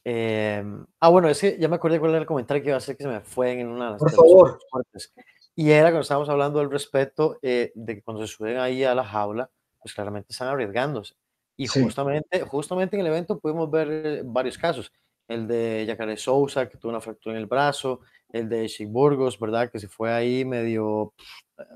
Em, 0.06 0.86
ah, 1.02 1.10
bueno, 1.10 1.28
es 1.28 1.42
que 1.42 1.58
ya 1.60 1.68
me 1.68 1.76
acordé 1.76 2.00
cuál 2.00 2.12
era 2.12 2.22
el 2.22 2.26
comentario 2.26 2.64
que 2.64 2.70
iba 2.70 2.76
a 2.76 2.78
hacer 2.78 2.96
que 2.96 3.04
se 3.04 3.10
me 3.10 3.20
fue 3.20 3.60
en 3.60 3.68
una 3.68 3.88
de 3.88 3.92
las. 3.92 4.00
Por 4.00 4.12
favor. 4.12 4.60
Y 5.56 5.72
era 5.72 5.90
cuando 5.90 6.04
estábamos 6.04 6.30
hablando 6.30 6.60
del 6.60 6.72
respeto 6.72 7.38
eh, 7.42 7.74
de 7.76 7.96
que 7.96 8.02
cuando 8.02 8.26
se 8.26 8.34
suben 8.34 8.60
ahí 8.60 8.82
a 8.86 8.96
la 8.96 9.04
jaula, 9.04 9.52
pues 9.78 9.94
claramente 9.94 10.32
están 10.32 10.48
arriesgándose. 10.48 11.16
Y 11.58 11.68
justamente, 11.68 12.44
justamente 12.44 12.96
en 12.96 13.02
el 13.02 13.08
evento 13.08 13.38
pudimos 13.40 13.70
ver 13.70 13.90
eh, 13.92 14.22
varios 14.24 14.58
casos 14.58 14.90
el 15.28 15.48
de 15.48 15.86
Jacare 15.88 16.18
Sousa, 16.18 16.68
que 16.68 16.78
tuvo 16.78 16.92
una 16.92 17.02
fractura 17.02 17.36
en 17.36 17.42
el 17.42 17.48
brazo, 17.48 18.02
el 18.30 18.50
de 18.50 18.68
Chic 18.68 18.90
Burgos, 18.90 19.40
¿verdad? 19.40 19.70
Que 19.72 19.80
se 19.80 19.88
fue 19.88 20.12
ahí 20.12 20.44
medio 20.44 21.14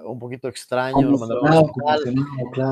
un 0.04 0.20
poquito 0.20 0.48
extraño, 0.48 1.12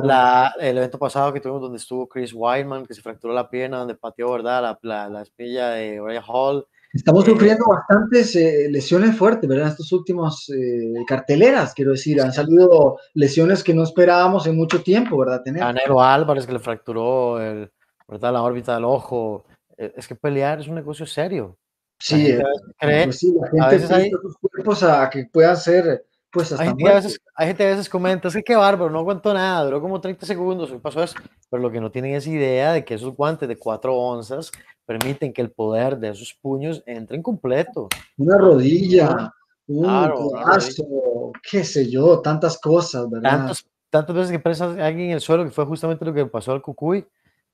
la, 0.04 0.54
el 0.60 0.78
evento 0.78 0.98
pasado 0.98 1.32
que 1.32 1.40
tuvimos 1.40 1.62
donde 1.62 1.78
estuvo 1.78 2.08
Chris 2.08 2.34
Weidman, 2.34 2.86
que 2.86 2.94
se 2.94 3.02
fracturó 3.02 3.34
la 3.34 3.50
pierna, 3.50 3.78
donde 3.78 3.96
pateó, 3.96 4.32
¿verdad? 4.32 4.62
La, 4.62 4.80
la, 4.82 5.10
la 5.10 5.22
espilla 5.22 5.70
de 5.70 6.02
Uriah 6.02 6.24
Hall. 6.28 6.66
Estamos 6.94 7.28
eh, 7.28 7.32
sufriendo 7.32 7.66
bastantes 7.68 8.36
eh, 8.36 8.68
lesiones 8.72 9.18
fuertes, 9.18 9.48
¿verdad? 9.48 9.68
Estos 9.68 9.92
últimos 9.92 10.50
eh, 10.50 10.94
carteleras, 11.06 11.74
quiero 11.74 11.92
decir, 11.92 12.22
han 12.22 12.34
salido 12.34 12.98
lesiones 13.14 13.64
que 13.64 13.74
no 13.74 13.84
esperábamos 13.84 14.48
en 14.48 14.56
mucho 14.56 14.82
tiempo, 14.82 15.18
¿verdad? 15.18 15.44
Tener. 15.44 15.62
A 15.62 15.74
Nero 15.74 16.02
Álvarez 16.02 16.48
que 16.48 16.54
le 16.54 16.60
fracturó 16.60 17.40
el, 17.40 17.72
¿verdad? 18.08 18.34
la 18.34 18.42
órbita 18.42 18.76
del 18.76 18.86
ojo. 18.86 19.46
Eh, 19.78 19.94
es 19.96 20.08
que 20.08 20.16
pelear 20.16 20.60
es 20.60 20.68
un 20.68 20.76
negocio 20.76 21.06
serio. 21.06 21.58
Sí, 22.00 22.34
la 22.34 22.46
gente, 22.88 23.06
pues 23.06 23.62
a 23.62 23.70
veces 23.70 23.92
hay, 23.92 24.12
sus 24.12 24.38
cuerpos 24.38 24.84
a 24.84 25.10
que 25.10 25.26
puedan 25.32 25.56
ser, 25.56 26.06
pues 26.30 26.52
hasta 26.52 26.64
hay 26.64 26.70
gente, 26.70 26.90
a 26.90 26.96
veces, 26.96 27.22
hay 27.34 27.48
gente 27.48 27.66
a 27.66 27.70
veces 27.70 27.90
comenta, 27.90 28.28
es 28.28 28.34
que 28.34 28.44
qué 28.44 28.56
bárbaro, 28.56 28.92
no 28.92 29.00
aguanto 29.00 29.34
nada, 29.34 29.64
duró 29.64 29.82
como 29.82 30.02
30 30.02 30.26
segundos, 30.26 30.72
¿qué 30.72 30.78
pasó 30.78 31.02
eso? 31.02 31.16
Pero 31.50 31.64
lo 31.64 31.72
que 31.72 31.80
no 31.80 31.92
tienen 31.92 32.14
es 32.14 32.28
idea 32.28 32.74
de 32.74 32.84
que 32.84 32.96
esos 32.96 33.16
guantes 33.16 33.48
de 33.48 33.58
4 33.58 33.96
onzas 33.96 34.52
permiten 34.86 35.32
que 35.32 35.42
el 35.42 35.52
poder 35.52 35.98
de 35.98 36.10
esos 36.10 36.34
puños 36.34 36.84
entre 36.86 37.16
en 37.16 37.24
completo. 37.24 37.88
Una 38.18 38.38
rodilla, 38.38 39.32
un 39.68 39.84
claro, 39.84 41.32
qué 41.50 41.64
sé 41.64 41.90
yo, 41.90 42.20
tantas 42.20 42.60
cosas, 42.60 43.10
¿verdad? 43.10 43.54
tantas 43.90 44.16
veces 44.16 44.32
que 44.32 44.40
presa 44.40 44.66
alguien 44.66 45.08
en 45.08 45.12
el 45.12 45.22
suelo, 45.22 45.46
que 45.46 45.52
fue 45.52 45.66
justamente 45.66 46.04
lo 46.04 46.14
que 46.14 46.26
pasó 46.26 46.52
al 46.52 46.62
Cucuy, 46.62 47.08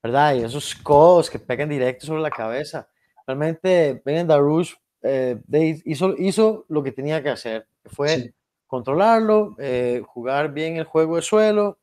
¿verdad? 0.03 0.35
Y 0.35 0.43
esos 0.43 0.75
codos 0.75 1.29
que 1.29 1.39
pegan 1.39 1.69
directo 1.69 2.05
sobre 2.05 2.21
la 2.21 2.29
cabeza. 2.29 2.87
Realmente, 3.25 4.01
Ben 4.03 4.27
Darush 4.27 4.73
eh, 5.03 5.39
hizo, 5.85 6.15
hizo 6.17 6.65
lo 6.69 6.83
que 6.83 6.91
tenía 6.91 7.21
que 7.21 7.29
hacer, 7.29 7.67
fue 7.85 8.33
controlarlo, 8.67 9.55
eh, 9.59 10.01
jugar 10.05 10.53
bien 10.53 10.77
el 10.77 10.85
juego 10.85 11.17
de 11.17 11.21
suelo, 11.21 11.79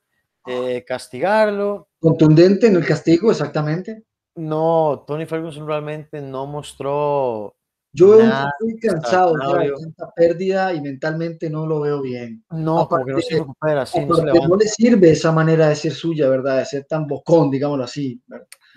eh, 0.47 0.85
castigarlo. 0.87 1.89
Contundente 2.01 2.67
en 2.67 2.77
el 2.77 2.87
castigo, 2.87 3.31
exactamente. 3.31 4.05
No, 4.35 5.05
Tony 5.07 5.27
Ferguson 5.27 5.67
realmente 5.67 6.23
no 6.23 6.47
mostró 6.47 7.58
yo 7.93 8.11
veo 8.11 8.31
muy 8.61 8.79
cansado, 8.79 9.35
de 9.35 9.73
tanta 9.73 10.11
pérdida 10.15 10.75
y 10.75 10.81
mentalmente 10.81 11.49
no 11.49 11.67
lo 11.67 11.81
veo 11.81 12.03
bien. 12.03 12.45
No, 12.51 12.87
porque 12.89 13.13
no 13.13 13.21
se 13.21 13.39
recupera, 13.39 13.87
sí, 13.87 14.01
no, 14.05 14.17
no, 14.17 14.57
le 14.57 14.67
sirve 14.67 15.11
esa 15.11 15.33
manera 15.33 15.69
de 15.69 15.77
ser 15.77 15.93
suya, 15.93 16.29
¿verdad? 16.29 16.59
De 16.59 16.67
ser 16.67 16.85
tan 16.85 17.07
bocón, 17.07 17.51
digámoslo 17.51 17.85
así. 17.85 18.21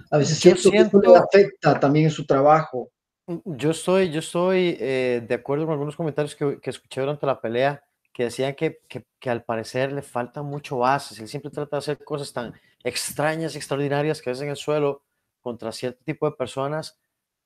A 0.10 0.18
veces 0.18 0.38
siento, 0.38 0.72
que 0.72 0.78
eso 0.78 1.02
le 1.02 1.18
afecta 1.18 1.80
también 1.80 2.06
en 2.06 2.12
su 2.12 2.26
trabajo. 2.26 2.90
Mm, 3.28 3.56
yo 3.58 3.72
estoy, 3.72 4.10
yo 4.12 4.20
estoy 4.20 4.78
eh, 4.80 5.26
de 5.28 5.36
acuerdo 5.36 5.66
con 5.66 5.74
algunos 5.74 5.96
comentarios 5.96 6.36
que, 6.36 6.60
que, 6.60 6.70
escuché 6.70 7.02
durante 7.02 7.26
la 7.26 7.40
pelea, 7.40 7.84
que 8.14 8.22
que 8.22 8.26
decían 8.26 8.56
que, 8.56 8.80
que, 8.90 9.06
que, 9.20 9.30
al 9.30 9.44
parecer 9.44 9.92
le 9.92 10.02
faltan 10.02 10.46
mucho 10.46 10.80
bases. 10.80 11.20
Él 11.20 11.28
siempre 11.28 11.50
trata 11.50 11.78
de 11.78 11.80
hacer 11.80 12.04
cosas 12.04 12.32
tan 12.34 12.54
extrañas, 12.84 13.56
extraordinarias 13.56 14.22
que 14.22 14.30
a 14.30 14.32
veces 14.32 14.44
en 14.44 14.50
el 14.50 14.58
suelo 14.58 15.04
contra 15.42 15.72
cierto 15.72 16.04
tipo 16.04 16.30
de 16.30 16.36
personas, 16.36 17.01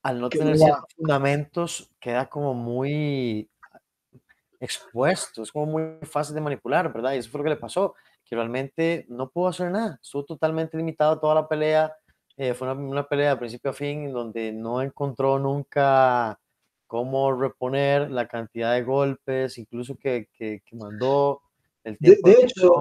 al 0.06 0.22
no 0.22 0.30
tener 0.30 0.56
ciertos 0.56 0.94
fundamentos, 0.96 1.92
queda 2.00 2.28
como 2.28 2.54
muy 2.54 3.50
expuesto, 4.60 5.42
es 5.42 5.52
como 5.52 5.66
muy 5.66 5.98
fácil 6.04 6.36
de 6.36 6.42
manipular, 6.42 6.94
¿verdad? 6.94 7.14
Y 7.14 7.18
eso 7.18 7.32
fue 7.32 7.40
lo 7.40 7.46
que 7.46 7.50
le 7.50 7.56
pasó, 7.56 7.96
que 8.24 8.36
realmente 8.36 9.08
no 9.10 9.32
pudo 9.32 9.48
hacer 9.48 9.72
nada, 9.72 10.00
estuvo 10.00 10.24
totalmente 10.24 10.78
limitado 10.78 11.20
toda 11.20 11.34
la 11.34 11.48
pelea, 11.48 11.92
eh, 12.38 12.54
fue 12.54 12.72
una, 12.72 12.80
una, 12.80 13.08
pelea 13.08 13.32
de 13.32 13.38
principio 13.38 13.72
a 13.72 13.74
fin 13.74 14.14
donde 14.14 14.52
no 14.52 14.80
encontró 14.84 15.40
nunca 15.40 16.40
cómo 16.86 17.34
reponer 17.34 18.12
la 18.12 18.28
cantidad 18.28 18.74
de 18.74 18.84
golpes, 18.84 19.58
incluso 19.58 19.96
que, 19.96 20.30
que, 20.38 20.62
que 20.64 20.76
mandó. 20.76 21.42
El 21.86 21.98
de, 22.00 22.18
de 22.24 22.32
hecho, 22.42 22.74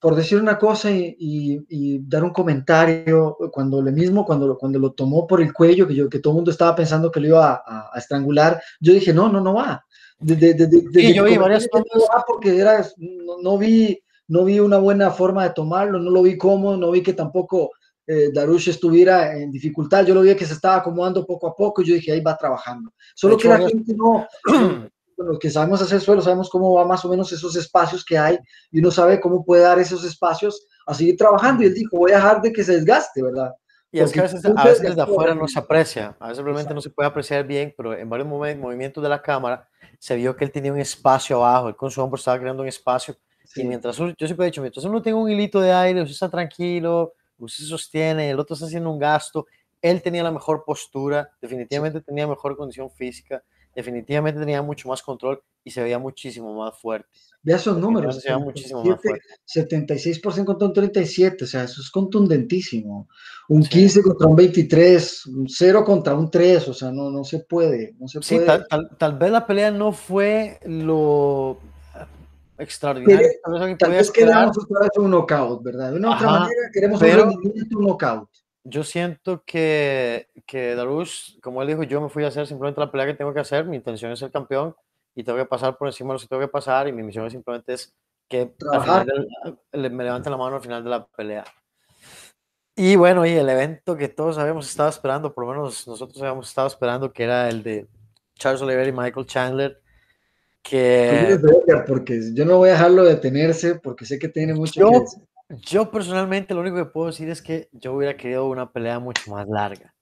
por 0.00 0.16
decir 0.16 0.40
una 0.40 0.58
cosa 0.58 0.90
y, 0.90 1.14
y, 1.18 1.60
y, 1.68 1.98
dar 1.98 2.24
un 2.24 2.30
comentario, 2.30 3.36
cuando 3.52 3.82
le 3.82 3.92
mismo, 3.92 4.24
cuando 4.24 4.46
lo, 4.46 4.56
cuando 4.56 4.78
lo 4.78 4.92
tomó 4.92 5.26
por 5.26 5.42
el 5.42 5.52
cuello, 5.52 5.86
que, 5.86 5.94
yo, 5.94 6.08
que 6.08 6.20
todo 6.20 6.32
el 6.32 6.36
mundo 6.36 6.50
estaba 6.50 6.74
pensando 6.74 7.10
que 7.10 7.20
lo 7.20 7.28
iba 7.28 7.52
a, 7.52 7.62
a, 7.66 7.90
a 7.92 7.98
estrangular, 7.98 8.60
yo 8.80 8.94
dije, 8.94 9.12
no, 9.12 9.28
no, 9.28 9.42
no 9.42 9.54
va. 9.54 9.84
De, 10.18 10.36
de, 10.36 10.68
sí, 10.92 11.14
yo 11.14 11.24
vi 11.24 11.36
varias 11.36 11.68
cosas. 11.68 11.86
porque 12.26 12.58
era, 12.58 12.86
no, 12.96 13.42
no, 13.42 13.58
vi, 13.58 13.98
no 14.28 14.44
vi 14.44 14.58
una 14.58 14.78
buena 14.78 15.10
forma 15.10 15.44
de 15.44 15.54
tomarlo, 15.54 15.98
no 15.98 16.10
lo 16.10 16.22
vi 16.22 16.38
cómodo, 16.38 16.78
no 16.78 16.90
vi 16.90 17.02
que 17.02 17.12
tampoco 17.12 17.72
eh, 18.06 18.30
Darush 18.32 18.70
estuviera 18.70 19.36
en 19.36 19.50
dificultad. 19.50 20.06
Yo 20.06 20.14
lo 20.14 20.22
vi 20.22 20.34
que 20.34 20.46
se 20.46 20.54
estaba 20.54 20.76
acomodando 20.76 21.26
poco 21.26 21.46
a 21.46 21.54
poco 21.54 21.82
y 21.82 21.86
yo 21.86 21.94
dije, 21.94 22.12
ahí 22.12 22.20
va 22.20 22.36
trabajando. 22.36 22.92
Solo 23.14 23.36
que 23.36 23.48
la 23.48 23.58
gente 23.66 23.94
no, 23.94 24.26
bueno, 25.20 25.38
que 25.38 25.50
sabemos 25.50 25.82
hacer 25.82 26.00
suelo, 26.00 26.22
sabemos 26.22 26.48
cómo 26.48 26.72
va 26.72 26.86
más 26.86 27.04
o 27.04 27.08
menos 27.10 27.30
esos 27.30 27.54
espacios 27.54 28.02
que 28.02 28.16
hay 28.16 28.38
y 28.70 28.78
uno 28.78 28.90
sabe 28.90 29.20
cómo 29.20 29.44
puede 29.44 29.62
dar 29.62 29.78
esos 29.78 30.02
espacios 30.02 30.66
a 30.86 30.94
seguir 30.94 31.18
trabajando. 31.18 31.62
Y 31.62 31.66
él 31.66 31.74
dijo, 31.74 31.98
voy 31.98 32.12
a 32.12 32.16
dejar 32.16 32.40
de 32.40 32.50
que 32.50 32.64
se 32.64 32.72
desgaste, 32.72 33.22
¿verdad? 33.22 33.54
Y 33.92 34.00
es 34.00 34.12
que 34.12 34.20
a 34.20 34.22
veces, 34.22 34.42
a 34.42 34.64
veces 34.64 34.80
desde 34.80 35.02
afuera 35.02 35.34
no 35.34 35.46
se 35.46 35.58
aprecia, 35.58 36.16
a 36.18 36.28
veces 36.28 36.42
realmente 36.42 36.72
no 36.72 36.80
se 36.80 36.88
puede 36.88 37.06
apreciar 37.06 37.46
bien, 37.46 37.74
pero 37.76 37.92
en 37.92 38.08
varios 38.08 38.28
movimientos 38.28 39.02
de 39.02 39.10
la 39.10 39.20
cámara 39.20 39.68
se 39.98 40.16
vio 40.16 40.34
que 40.34 40.44
él 40.46 40.52
tenía 40.52 40.72
un 40.72 40.80
espacio 40.80 41.44
abajo, 41.44 41.68
él 41.68 41.76
con 41.76 41.90
su 41.90 42.00
hombro 42.00 42.16
estaba 42.16 42.38
creando 42.38 42.62
un 42.62 42.68
espacio. 42.68 43.14
Sí. 43.44 43.60
Y 43.60 43.64
mientras 43.64 43.98
yo 43.98 44.14
siempre 44.26 44.46
he 44.46 44.50
dicho, 44.50 44.62
mientras 44.62 44.86
uno 44.86 45.02
tenga 45.02 45.18
un 45.18 45.28
hilito 45.28 45.60
de 45.60 45.70
aire, 45.70 46.00
usted 46.00 46.14
está 46.14 46.30
tranquilo, 46.30 47.12
usted 47.36 47.64
sostiene, 47.64 48.30
el 48.30 48.40
otro 48.40 48.54
está 48.54 48.64
haciendo 48.64 48.90
un 48.90 48.98
gasto, 48.98 49.46
él 49.82 50.00
tenía 50.00 50.22
la 50.22 50.30
mejor 50.30 50.64
postura, 50.64 51.30
definitivamente 51.42 51.98
sí. 51.98 52.04
tenía 52.06 52.26
mejor 52.26 52.56
condición 52.56 52.90
física, 52.90 53.42
definitivamente 53.80 54.40
tenía 54.40 54.62
mucho 54.62 54.88
más 54.88 55.02
control 55.02 55.42
y 55.64 55.70
se 55.70 55.82
veía 55.82 55.98
muchísimo 55.98 56.54
más 56.54 56.78
fuerte. 56.78 57.08
Vea 57.42 57.56
esos 57.56 57.78
números. 57.78 58.20
Se 58.20 58.28
veía 58.28 58.38
muchísimo 58.38 58.84
más 58.84 59.00
fuerte. 59.00 59.24
76% 59.46 60.44
contra 60.44 60.68
un 60.68 60.72
37, 60.72 61.44
o 61.44 61.46
sea, 61.46 61.64
eso 61.64 61.80
es 61.80 61.90
contundentísimo. 61.90 63.08
Un 63.48 63.62
sí. 63.62 63.70
15 63.70 64.02
contra 64.02 64.26
un 64.28 64.36
23, 64.36 65.26
un 65.26 65.48
0 65.48 65.84
contra 65.84 66.14
un 66.14 66.30
3, 66.30 66.68
o 66.68 66.74
sea, 66.74 66.90
no, 66.90 67.10
no 67.10 67.24
se 67.24 67.40
puede. 67.40 67.94
No 67.98 68.08
se 68.08 68.22
sí, 68.22 68.36
puede. 68.36 68.46
Tal, 68.46 68.66
tal, 68.68 68.90
tal, 68.96 69.18
vez 69.18 69.30
la 69.30 69.46
pelea 69.46 69.70
no 69.70 69.92
fue 69.92 70.58
lo 70.64 71.58
extraordinario. 72.58 73.28
Tal 73.42 73.52
vez, 73.52 73.78
tal 73.78 73.90
vez 73.90 74.10
queramos 74.10 74.58
otra 74.58 74.80
vez 74.80 74.90
un 74.96 75.10
knockout, 75.10 75.62
¿verdad? 75.62 75.92
De 75.92 75.96
una 75.98 76.12
Ajá, 76.12 76.16
otra 76.16 76.30
manera 76.40 76.70
queremos 76.72 77.00
pero, 77.00 77.24
un 77.24 77.82
knockout. 77.82 78.28
Yo 78.64 78.84
siento 78.84 79.42
que, 79.44 80.28
que 80.46 80.74
Darush, 80.74 81.40
como 81.40 81.62
él 81.62 81.68
dijo, 81.68 81.82
yo 81.82 82.00
me 82.00 82.08
fui 82.08 82.24
a 82.24 82.28
hacer 82.28 82.46
simplemente 82.46 82.80
la 82.80 82.90
pelea 82.90 83.06
que 83.06 83.14
tengo 83.14 83.32
que 83.32 83.40
hacer, 83.40 83.64
mi 83.64 83.76
intención 83.76 84.12
es 84.12 84.18
ser 84.18 84.30
campeón 84.30 84.74
y 85.14 85.24
tengo 85.24 85.38
que 85.38 85.46
pasar 85.46 85.76
por 85.78 85.88
encima 85.88 86.08
de 86.08 86.14
lo 86.14 86.20
que 86.20 86.26
tengo 86.26 86.42
que 86.42 86.48
pasar 86.48 86.86
y 86.86 86.92
mi 86.92 87.02
misión 87.02 87.26
es 87.26 87.32
simplemente 87.32 87.72
es 87.72 87.94
que 88.28 88.54
del, 89.72 89.90
me 89.90 90.04
levanten 90.04 90.30
la 90.30 90.38
mano 90.38 90.56
al 90.56 90.62
final 90.62 90.84
de 90.84 90.90
la 90.90 91.06
pelea. 91.06 91.44
Y 92.76 92.96
bueno, 92.96 93.26
y 93.26 93.30
el 93.30 93.48
evento 93.48 93.96
que 93.96 94.08
todos 94.08 94.38
habíamos 94.38 94.68
estado 94.68 94.88
esperando, 94.88 95.34
por 95.34 95.44
lo 95.44 95.50
menos 95.50 95.86
nosotros 95.86 96.22
habíamos 96.22 96.48
estado 96.48 96.68
esperando, 96.68 97.12
que 97.12 97.24
era 97.24 97.48
el 97.48 97.62
de 97.62 97.88
Charles 98.36 98.62
Oliveira 98.62 98.88
y 98.88 98.92
Michael 98.92 99.26
Chandler, 99.26 99.80
que... 100.62 101.38
Porque 101.86 102.20
yo 102.32 102.44
no 102.44 102.58
voy 102.58 102.68
a 102.68 102.72
dejarlo 102.72 103.04
detenerse 103.04 103.74
porque 103.74 104.06
sé 104.06 104.18
que 104.18 104.28
tiene 104.28 104.54
mucho 104.54 104.80
yo, 104.80 104.90
que. 104.90 105.04
Yo 105.58 105.90
personalmente 105.90 106.54
lo 106.54 106.60
único 106.60 106.76
que 106.76 106.84
puedo 106.84 107.08
decir 107.08 107.28
es 107.28 107.42
que 107.42 107.68
yo 107.72 107.94
hubiera 107.94 108.16
querido 108.16 108.48
una 108.48 108.70
pelea 108.70 108.98
mucho 108.98 109.30
más 109.32 109.48
larga. 109.48 109.94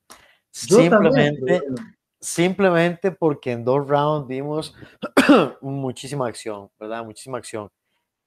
Yo 0.67 0.79
simplemente, 0.79 1.61
también, 1.61 1.97
simplemente 2.21 3.13
porque 3.13 3.53
en 3.53 3.65
dos 3.65 3.87
rounds 3.89 4.29
vimos 4.29 4.75
muchísima 5.61 6.27
acción, 6.27 6.69
¿verdad? 6.79 7.05
Muchísima 7.05 7.39
acción. 7.39 7.71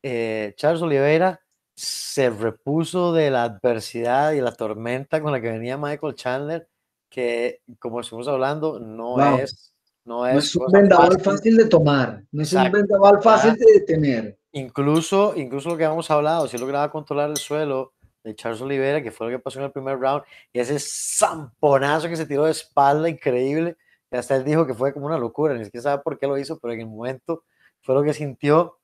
Eh, 0.02 0.54
Charles 0.58 0.82
Oliveira 0.82 1.40
se 1.76 2.30
repuso 2.30 3.14
de 3.14 3.30
la 3.30 3.44
adversidad 3.44 4.34
y 4.34 4.42
la 4.42 4.52
tormenta 4.54 5.22
con 5.22 5.32
la 5.32 5.42
que 5.42 5.52
venía 5.52 5.78
Michael 5.78 6.16
Chandler, 6.16 6.68
que 7.10 7.62
como 7.80 8.02
estuvimos 8.02 8.28
hablando, 8.28 8.80
no 8.80 9.18
Wow. 9.18 9.40
es, 9.40 9.74
no 10.06 10.26
es, 10.26 10.34
No 10.34 10.40
es 10.40 10.56
un 10.56 10.72
vendaval 10.72 11.12
fácil. 11.14 11.24
fácil 11.24 11.58
de 11.58 11.66
tomar, 11.68 12.24
no 12.32 12.44
es 12.44 12.54
un 12.54 12.72
vendaval 12.72 13.22
fácil 13.22 13.54
de 13.56 13.74
detener. 13.74 14.41
Incluso, 14.54 15.34
incluso 15.38 15.70
lo 15.70 15.78
que 15.78 15.84
hemos 15.86 16.12
hablado, 16.12 16.48
si 16.48 16.58
lograba 16.58 16.92
controlar 16.92 17.30
el 17.30 17.38
suelo 17.38 17.94
de 18.24 18.36
Charles 18.36 18.62
Oliveira, 18.62 19.02
que 19.02 19.12
fue 19.12 19.28
lo 19.28 19.38
que 19.38 19.42
pasó 19.42 19.60
en 19.60 19.66
el 19.66 19.72
primer 19.72 19.98
round, 20.00 20.24
y 20.52 20.60
ese 20.60 20.78
zamponazo 20.80 22.10
que 22.10 22.18
se 22.18 22.26
tiró 22.26 22.46
de 22.46 22.52
espalda 22.52 23.10
increíble, 23.10 23.78
que 24.10 24.18
hasta 24.18 24.36
él 24.36 24.44
dijo 24.44 24.68
que 24.68 24.74
fue 24.74 24.94
como 24.94 25.06
una 25.06 25.18
locura, 25.18 25.54
ni 25.56 25.64
siquiera 25.66 25.84
sabe 25.84 26.04
por 26.04 26.20
qué 26.20 26.28
lo 26.28 26.38
hizo, 26.38 26.60
pero 26.60 26.74
en 26.74 26.82
el 26.82 26.88
momento 26.88 27.44
fue 27.82 27.96
lo 27.96 28.04
que 28.04 28.14
sintió. 28.14 28.78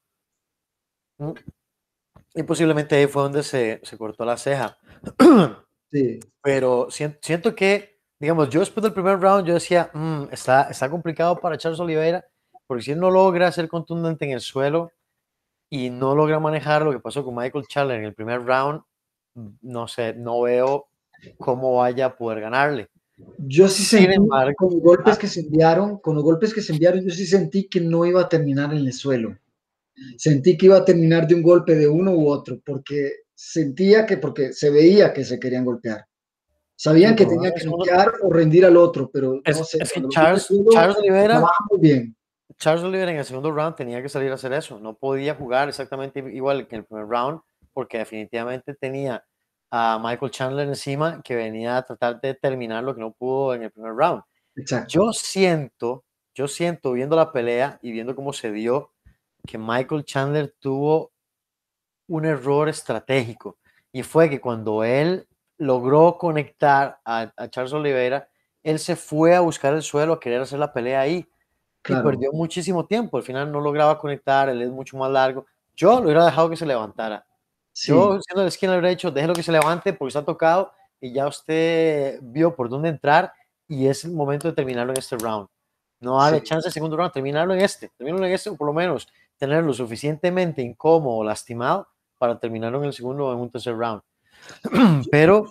Mm. 1.20 1.34
Y 2.36 2.44
posiblemente 2.44 2.96
ahí 2.96 3.08
fue 3.08 3.24
donde 3.24 3.44
se, 3.44 3.82
se 3.84 3.98
cortó 3.98 4.26
la 4.26 4.38
ceja. 4.38 4.78
Sí. 5.90 6.20
Pero 6.42 6.88
siento, 6.92 7.18
siento 7.22 7.56
que, 7.56 8.02
digamos, 8.20 8.50
yo 8.50 8.60
después 8.60 8.84
del 8.84 8.92
primer 8.92 9.22
round, 9.22 9.48
yo 9.48 9.54
decía, 9.54 9.90
"Mm, 9.94 10.24
está, 10.34 10.64
está 10.64 10.90
complicado 10.90 11.40
para 11.40 11.58
Charles 11.58 11.80
Oliveira, 11.80 12.26
porque 12.68 12.84
si 12.84 12.92
él 12.92 13.00
no 13.00 13.10
logra 13.10 13.50
ser 13.54 13.70
contundente 13.70 14.26
en 14.26 14.32
el 14.32 14.42
suelo 14.42 14.92
y 15.70 15.90
no 15.90 16.16
logra 16.16 16.40
manejar 16.40 16.84
lo 16.84 16.92
que 16.92 17.00
pasó 17.00 17.24
con 17.24 17.36
Michael 17.36 17.66
Chandler 17.68 18.00
en 18.00 18.06
el 18.06 18.14
primer 18.14 18.44
round, 18.44 18.82
no 19.62 19.88
sé, 19.88 20.14
no 20.14 20.42
veo 20.42 20.88
cómo 21.38 21.78
vaya 21.78 22.08
a 22.08 22.16
poder 22.16 22.42
ganarle. 22.42 22.90
Yo 23.40 23.68
sí 23.68 23.84
sentí 23.84 24.14
embargo, 24.14 24.54
con 24.56 24.74
los 24.74 24.82
golpes 24.82 25.16
ah. 25.16 25.20
que 25.20 25.28
se 25.28 25.42
enviaron, 25.42 25.98
con 26.00 26.16
los 26.16 26.24
golpes 26.24 26.54
que 26.54 26.62
se 26.62 26.74
enviaron, 26.74 27.04
yo 27.04 27.10
sí 27.10 27.26
sentí 27.26 27.68
que 27.68 27.82
no 27.82 28.06
iba 28.06 28.22
a 28.22 28.30
terminar 28.30 28.72
en 28.74 28.80
el 28.80 28.94
suelo. 28.94 29.36
Sentí 30.18 30.56
que 30.56 30.68
iba 30.68 30.78
a 30.78 30.86
terminar 30.86 31.28
de 31.28 31.34
un 31.34 31.42
golpe 31.42 31.74
de 31.74 31.88
uno 31.88 32.12
u 32.12 32.28
otro, 32.28 32.60
porque 32.64 33.12
sentía 33.34 34.06
que, 34.06 34.18
porque 34.18 34.54
se 34.54 34.70
veía 34.70 35.12
que 35.14 35.24
se 35.24 35.40
querían 35.40 35.66
golpear. 35.66 36.06
Sabían 36.76 37.18
Sí, 37.18 37.24
que 37.24 37.26
tenían 37.26 37.54
que 37.56 37.66
noquear 37.66 38.14
o 38.22 38.32
rendir 38.32 38.64
al 38.64 38.78
otro, 38.78 39.10
pero 39.12 39.42
Es, 39.44 39.58
no 39.58 39.64
sé. 39.64 39.80
es 39.82 39.92
que 39.92 40.08
Charles, 40.10 40.48
Charles 40.72 40.98
muy 41.02 41.80
bien. 41.80 42.17
Charles 42.60 42.84
Oliveira 42.84 43.12
en 43.12 43.18
el 43.18 43.26
segundo 43.26 43.52
round 43.52 43.76
tenía 43.76 44.02
que 44.02 44.10
salir 44.10 44.32
a 44.32 44.36
hacer 44.36 44.52
eso. 44.54 44.80
No 44.80 44.96
podía 44.96 45.36
jugar 45.36 45.70
exactamente 45.70 46.20
igual 46.20 46.68
que 46.68 46.76
en 46.76 46.82
el 46.82 46.86
primer 46.86 47.06
round 47.08 47.42
porque 47.74 48.00
definitivamente 48.00 48.74
tenía 48.74 49.24
a 49.70 50.00
Michael 50.04 50.32
Chandler 50.32 50.68
encima 50.68 51.22
que 51.22 51.36
venía 51.36 51.78
a 51.78 51.84
tratar 51.84 52.20
de 52.20 52.34
terminar 52.34 52.84
lo 52.84 52.96
que 52.96 53.02
no 53.02 53.12
pudo 53.12 53.54
en 53.54 53.64
el 53.64 53.72
primer 53.72 53.94
round. 53.94 54.24
Exacto. 54.56 54.88
Yo 54.90 55.14
siento, 55.14 56.04
yo 56.34 56.48
siento 56.48 56.94
viendo 56.94 57.16
la 57.16 57.32
pelea 57.32 57.78
y 57.84 57.92
viendo 57.92 58.16
cómo 58.16 58.34
se 58.34 58.52
dio 58.52 58.92
que 59.46 59.58
Michael 59.58 60.04
Chandler 60.06 60.56
tuvo 60.60 61.12
un 62.08 62.26
error 62.26 62.70
estratégico 62.70 63.60
y 63.92 64.02
fue 64.02 64.30
que 64.30 64.42
cuando 64.42 64.84
él 64.84 65.28
logró 65.58 66.18
conectar 66.18 67.00
a, 67.06 67.32
a 67.36 67.50
Charles 67.50 67.74
Oliveira, 67.74 68.30
él 68.64 68.80
se 68.80 68.96
fue 68.96 69.36
a 69.36 69.42
buscar 69.42 69.74
el 69.74 69.84
suelo 69.84 70.14
a 70.14 70.20
querer 70.20 70.42
hacer 70.42 70.60
la 70.60 70.74
pelea 70.74 71.02
ahí 71.02 71.28
Claro. 71.88 72.02
y 72.10 72.12
perdió 72.12 72.32
muchísimo 72.34 72.86
tiempo. 72.86 73.18
Al 73.18 73.24
final 73.24 73.52
no 73.52 73.62
lograba 73.62 73.98
conectar, 73.98 74.50
él 74.50 74.62
es 74.62 74.70
mucho 74.70 74.98
más 74.98 75.10
largo. 75.10 75.46
Yo 75.76 76.00
lo 76.00 76.06
hubiera 76.06 76.26
dejado 76.26 76.50
que 76.50 76.58
se 76.58 76.66
levantara. 76.66 77.26
Sí. 77.72 77.92
Yo, 77.92 78.20
siendo 78.22 78.42
de 78.42 78.48
esquina, 78.50 78.74
le 78.74 78.80
hubiera 78.80 78.90
dicho, 78.90 79.12
déjelo 79.12 79.34
que 79.34 79.44
se 79.44 79.52
levante 79.52 79.94
porque 79.94 80.10
está 80.10 80.26
tocado 80.26 80.72
y 81.00 81.14
ya 81.14 81.28
usted 81.28 82.20
vio 82.24 82.56
por 82.56 82.70
dónde 82.70 82.90
entrar 82.90 83.32
y 83.68 83.88
es 83.88 84.04
el 84.04 84.12
momento 84.12 84.48
de 84.48 84.54
terminarlo 84.54 84.92
en 84.94 85.00
este 85.00 85.16
round. 85.18 85.48
No 86.00 86.18
darle 86.22 86.40
Sí. 86.40 86.46
chance 86.46 86.68
al 86.68 86.74
segundo 86.74 86.98
round, 86.98 87.12
terminarlo 87.14 87.54
en 87.54 87.62
este, 87.62 87.90
terminarlo 87.98 88.26
en 88.28 88.34
este 88.34 88.50
o 88.50 88.56
por 88.56 88.68
lo 88.68 88.74
menos 88.74 89.08
tenerlo 89.38 89.72
suficientemente 89.74 90.62
incómodo 90.62 91.18
o 91.18 91.24
lastimado 91.24 91.88
para 92.18 92.40
terminarlo 92.40 92.80
en 92.80 92.86
el 92.86 92.94
segundo 92.94 93.28
o 93.28 93.34
en 93.34 93.40
un 93.40 93.50
tercer 93.52 93.76
round. 93.78 94.02
Pero 95.12 95.46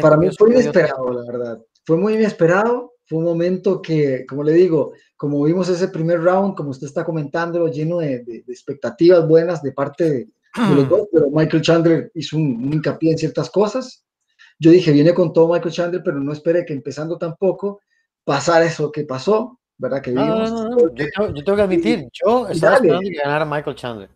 Para 0.00 0.16
mí 0.16 0.28
fue 0.36 0.50
inesperado, 0.50 1.10
la 1.12 1.32
verdad. 1.32 1.58
Fue 1.84 1.96
muy 1.96 2.14
inesperado. 2.14 2.89
Fue 3.10 3.18
un 3.18 3.24
momento 3.24 3.82
que, 3.82 4.24
como 4.24 4.44
le 4.44 4.52
digo, 4.52 4.92
como 5.16 5.42
vimos 5.42 5.68
ese 5.68 5.88
primer 5.88 6.20
round, 6.22 6.54
como 6.54 6.70
usted 6.70 6.86
está 6.86 7.04
comentándolo, 7.04 7.66
lleno 7.66 7.98
de, 7.98 8.20
de- 8.20 8.44
de 8.46 8.52
expectativas 8.52 9.26
buenas 9.26 9.60
de 9.64 9.72
parte 9.72 10.04
de, 10.04 10.18
de 10.68 10.74
los 10.76 10.88
dos, 10.88 11.08
pero 11.12 11.28
Michael 11.28 11.60
Chandler 11.60 12.12
hizo 12.14 12.36
un, 12.36 12.64
un 12.64 12.72
hincapié 12.72 13.10
en 13.10 13.18
ciertas 13.18 13.50
cosas. 13.50 14.04
Yo 14.60 14.70
dije, 14.70 14.92
viene 14.92 15.12
con 15.12 15.32
todo 15.32 15.52
Michael 15.52 15.74
Chandler, 15.74 16.02
pero 16.04 16.20
no 16.20 16.32
espere 16.32 16.64
que 16.64 16.72
empezando 16.72 17.18
tampoco 17.18 17.80
pasar 18.22 18.62
eso 18.62 18.92
que 18.92 19.02
pasó. 19.02 19.58
¿verdad? 19.76 20.02
Que 20.02 20.12
No, 20.12 20.24
no, 20.26 20.34
vimos. 20.34 20.50
no, 20.52 20.68
no, 20.68 20.78
Yo, 20.94 20.94
tengo, 20.94 21.34
yo 21.34 21.42
tengo 21.44 21.56
que 21.56 21.62
admitir, 21.62 22.08
yo 22.12 22.46
estaba 22.46 22.74
dale. 22.74 22.86
esperando 22.88 23.10
que 23.10 23.16
ganara 23.16 23.44
Michael 23.44 23.74
Chandler. 23.76 24.10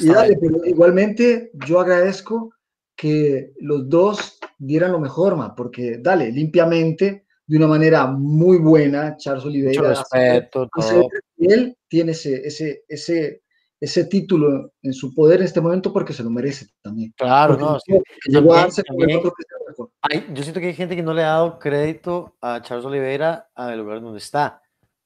Y 0.00 0.06
dale, 0.08 0.36
pero 0.40 0.64
igualmente 0.64 1.50
yo 1.66 1.78
agradezco 1.78 2.52
que 2.96 3.52
los 3.60 3.88
dos 3.88 4.38
dieran 4.58 4.92
lo 4.92 4.98
mejor, 4.98 5.36
ma, 5.36 5.54
porque 5.54 5.98
dale, 5.98 6.30
limpiamente, 6.32 7.21
de 7.46 7.56
una 7.56 7.66
manera 7.66 8.06
muy 8.06 8.58
buena, 8.58 9.16
Charles 9.16 9.44
Oliveira 9.44 9.88
respeto, 9.88 10.68
todo. 10.74 11.08
él 11.38 11.76
tiene 11.88 12.12
ese, 12.12 12.46
ese, 12.46 12.84
ese, 12.88 13.42
ese 13.80 14.04
título 14.04 14.72
en 14.82 14.92
su 14.92 15.12
poder 15.14 15.40
en 15.40 15.46
este 15.46 15.60
momento 15.60 15.92
porque 15.92 16.12
se 16.12 16.22
lo 16.22 16.30
merece 16.30 16.66
también. 16.82 17.12
Claro, 17.16 17.58
Porque 17.58 17.64
no. 17.64 17.80
sí. 17.80 17.92
que 18.24 18.30
llegó 18.32 18.54
a 18.54 18.56
También- 18.56 18.62
darse 18.62 18.82
con 18.84 18.94
el 18.94 19.00
también- 19.00 19.18
otro 19.18 19.32
que 19.32 19.42
sea 19.42 19.58
mejor. 19.68 19.90
Hay- 20.02 20.26
yo 20.34 20.42
siento 20.42 20.60
que 20.60 20.66
hay 20.68 20.74
gente 20.74 20.96
que 20.96 21.02
no 21.02 21.12
le 21.14 21.22
ha 21.24 21.28
dado 21.28 21.58
crédito 21.58 22.36
a 22.40 22.62
Charles 22.62 22.86
Oliveira 22.86 23.48
al 23.54 23.78
lugar 23.78 24.00
donde 24.00 24.18
está. 24.18 24.62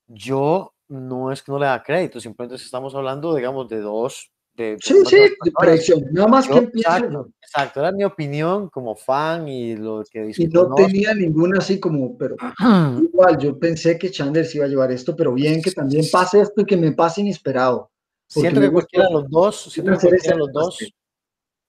Yo 0.07 0.75
no 0.89 1.33
es 1.33 1.43
que 1.43 1.51
no 1.51 1.59
le 1.59 1.67
da 1.67 1.83
crédito, 1.83 2.21
simplemente 2.21 2.63
estamos 2.63 2.95
hablando, 2.95 3.35
digamos, 3.35 3.69
de 3.69 3.81
dos. 3.81 4.31
De, 4.57 4.79
Sí, 4.81 4.95
sí, 5.05 5.17
de 5.17 5.53
predicción. 5.59 6.01
Nada 6.13 6.29
más 6.29 6.47
que 6.49 6.55
Yo- 6.55 6.59
empiece. 6.61 6.89
exacto, 6.89 7.29
exacto, 7.43 7.81
era 7.81 7.93
mi 7.93 8.05
opinión 8.05 8.71
como 8.71 8.97
fan 8.97 9.47
y 9.49 9.77
lo 9.77 10.03
que 10.11 10.21
Y 10.25 10.27
discutí. 10.29 10.49
no 10.55 10.75
tenía 10.75 11.15
ninguna 11.15 11.59
así 11.59 11.79
como, 11.79 12.17
pero 12.17 12.37
igual, 13.03 13.37
yo 13.39 13.59
pensé 13.59 13.99
que 13.99 14.11
Chandler 14.11 14.47
se 14.47 14.57
iba 14.57 14.65
a 14.65 14.69
llevar 14.69 14.91
esto, 14.93 15.15
pero 15.15 15.35
bien 15.35 15.61
que 15.61 15.71
también 15.73 16.07
pase 16.11 16.41
esto 16.41 16.63
y 16.63 16.65
que 16.65 16.77
me 16.79 16.93
pase 16.93 17.21
inesperado. 17.21 17.91
Siento 18.29 18.61
que 18.61 18.73
cualquiera 18.73 19.07
de 19.09 19.13
los 19.13 19.29
dos, 19.31 19.65
siento 19.65 19.93
que 19.93 19.99
cualquiera 19.99 20.35
de 20.35 20.39
los 20.41 20.53
dos, 20.53 20.79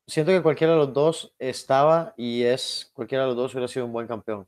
siento 0.07 0.31
que 0.31 0.41
cualquiera 0.41 0.73
de 0.73 0.79
los 0.79 0.93
dos 0.93 1.33
estaba 1.37 2.13
y 2.15 2.43
es, 2.43 2.89
cualquiera 2.93 3.23
de 3.25 3.27
los 3.27 3.35
dos 3.37 3.53
hubiera 3.53 3.67
sido 3.67 3.85
un 3.85 3.91
buen 3.91 4.07
campeón. 4.07 4.47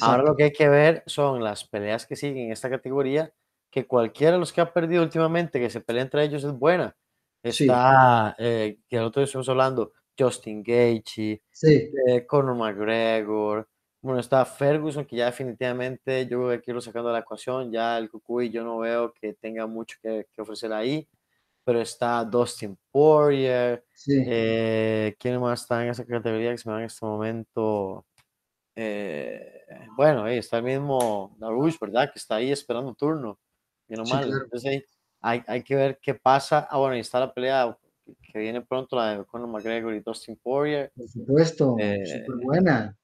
Ahora 0.00 0.16
Exacto. 0.18 0.22
lo 0.30 0.36
que 0.36 0.44
hay 0.44 0.52
que 0.52 0.68
ver 0.68 1.02
son 1.06 1.42
las 1.44 1.64
peleas 1.64 2.06
que 2.06 2.16
siguen 2.16 2.46
en 2.46 2.52
esta 2.52 2.68
categoría, 2.68 3.32
que 3.70 3.86
cualquiera 3.86 4.32
de 4.32 4.38
los 4.40 4.52
que 4.52 4.60
ha 4.60 4.72
perdido 4.72 5.02
últimamente, 5.02 5.60
que 5.60 5.70
se 5.70 5.80
pelea 5.80 6.02
entre 6.02 6.24
ellos, 6.24 6.42
es 6.44 6.52
buena. 6.52 6.94
Sí. 7.50 7.64
Está, 7.64 8.34
eh, 8.38 8.80
que 8.88 8.96
el 8.96 9.04
otro 9.04 9.20
día 9.20 9.24
estuvimos 9.26 9.48
hablando, 9.48 9.92
Justin 10.18 10.62
Gaethje, 10.62 11.42
Sí, 11.52 11.90
eh, 12.08 12.26
Conor 12.26 12.56
McGregor, 12.56 13.68
bueno, 14.02 14.20
está 14.20 14.44
Ferguson, 14.44 15.04
que 15.06 15.16
ya 15.16 15.26
definitivamente 15.26 16.26
yo 16.26 16.38
creo 16.38 16.50
que 16.50 16.60
quiero 16.62 16.80
sacando 16.80 17.08
de 17.08 17.14
la 17.14 17.20
ecuación, 17.20 17.72
ya 17.72 17.98
el 17.98 18.10
Cucuy 18.10 18.50
yo 18.50 18.64
no 18.64 18.78
veo 18.78 19.12
que 19.12 19.34
tenga 19.34 19.66
mucho 19.66 19.98
que, 20.02 20.26
que 20.32 20.42
ofrecer 20.42 20.72
ahí, 20.72 21.08
pero 21.64 21.80
está 21.80 22.24
Dustin 22.24 22.78
Poirier, 22.92 23.84
sí. 23.92 24.12
eh, 24.26 25.16
¿quién 25.18 25.40
más 25.40 25.62
está 25.62 25.82
en 25.84 25.90
esa 25.90 26.04
categoría 26.06 26.50
que 26.52 26.58
se 26.58 26.68
me 26.68 26.74
da 26.74 26.80
en 26.80 26.86
este 26.86 27.04
momento? 27.06 28.06
Eh, 28.76 29.64
bueno, 29.96 30.24
ahí 30.24 30.38
está 30.38 30.58
el 30.58 30.64
mismo 30.64 31.36
Darush, 31.38 31.78
¿verdad? 31.80 32.10
Que 32.12 32.18
está 32.18 32.36
ahí 32.36 32.52
esperando 32.52 32.94
turno. 32.94 33.38
Bien 33.88 34.00
o 34.00 34.04
Sí, 34.04 34.12
mal. 34.14 34.24
claro. 34.24 34.44
Entonces 34.44 34.70
ahí 34.70 34.84
hay, 35.20 35.42
hay 35.46 35.62
que 35.62 35.74
ver 35.76 35.98
qué 36.00 36.14
pasa. 36.14 36.66
Ah, 36.70 36.78
bueno, 36.78 36.96
y 36.96 37.00
está 37.00 37.20
la 37.20 37.32
pelea 37.32 37.76
que- 38.32 38.38
viene 38.38 38.60
pronto, 38.62 38.96
la 38.96 39.18
de 39.18 39.24
Conor 39.24 39.48
McGregor 39.48 39.94
y 39.94 40.00
Dustin 40.00 40.36
Poirier. 40.42 40.90
Por 40.96 41.08
supuesto, 41.08 41.76
Eh, 41.78 42.04
súper 42.06 42.44
buena. 42.44 42.96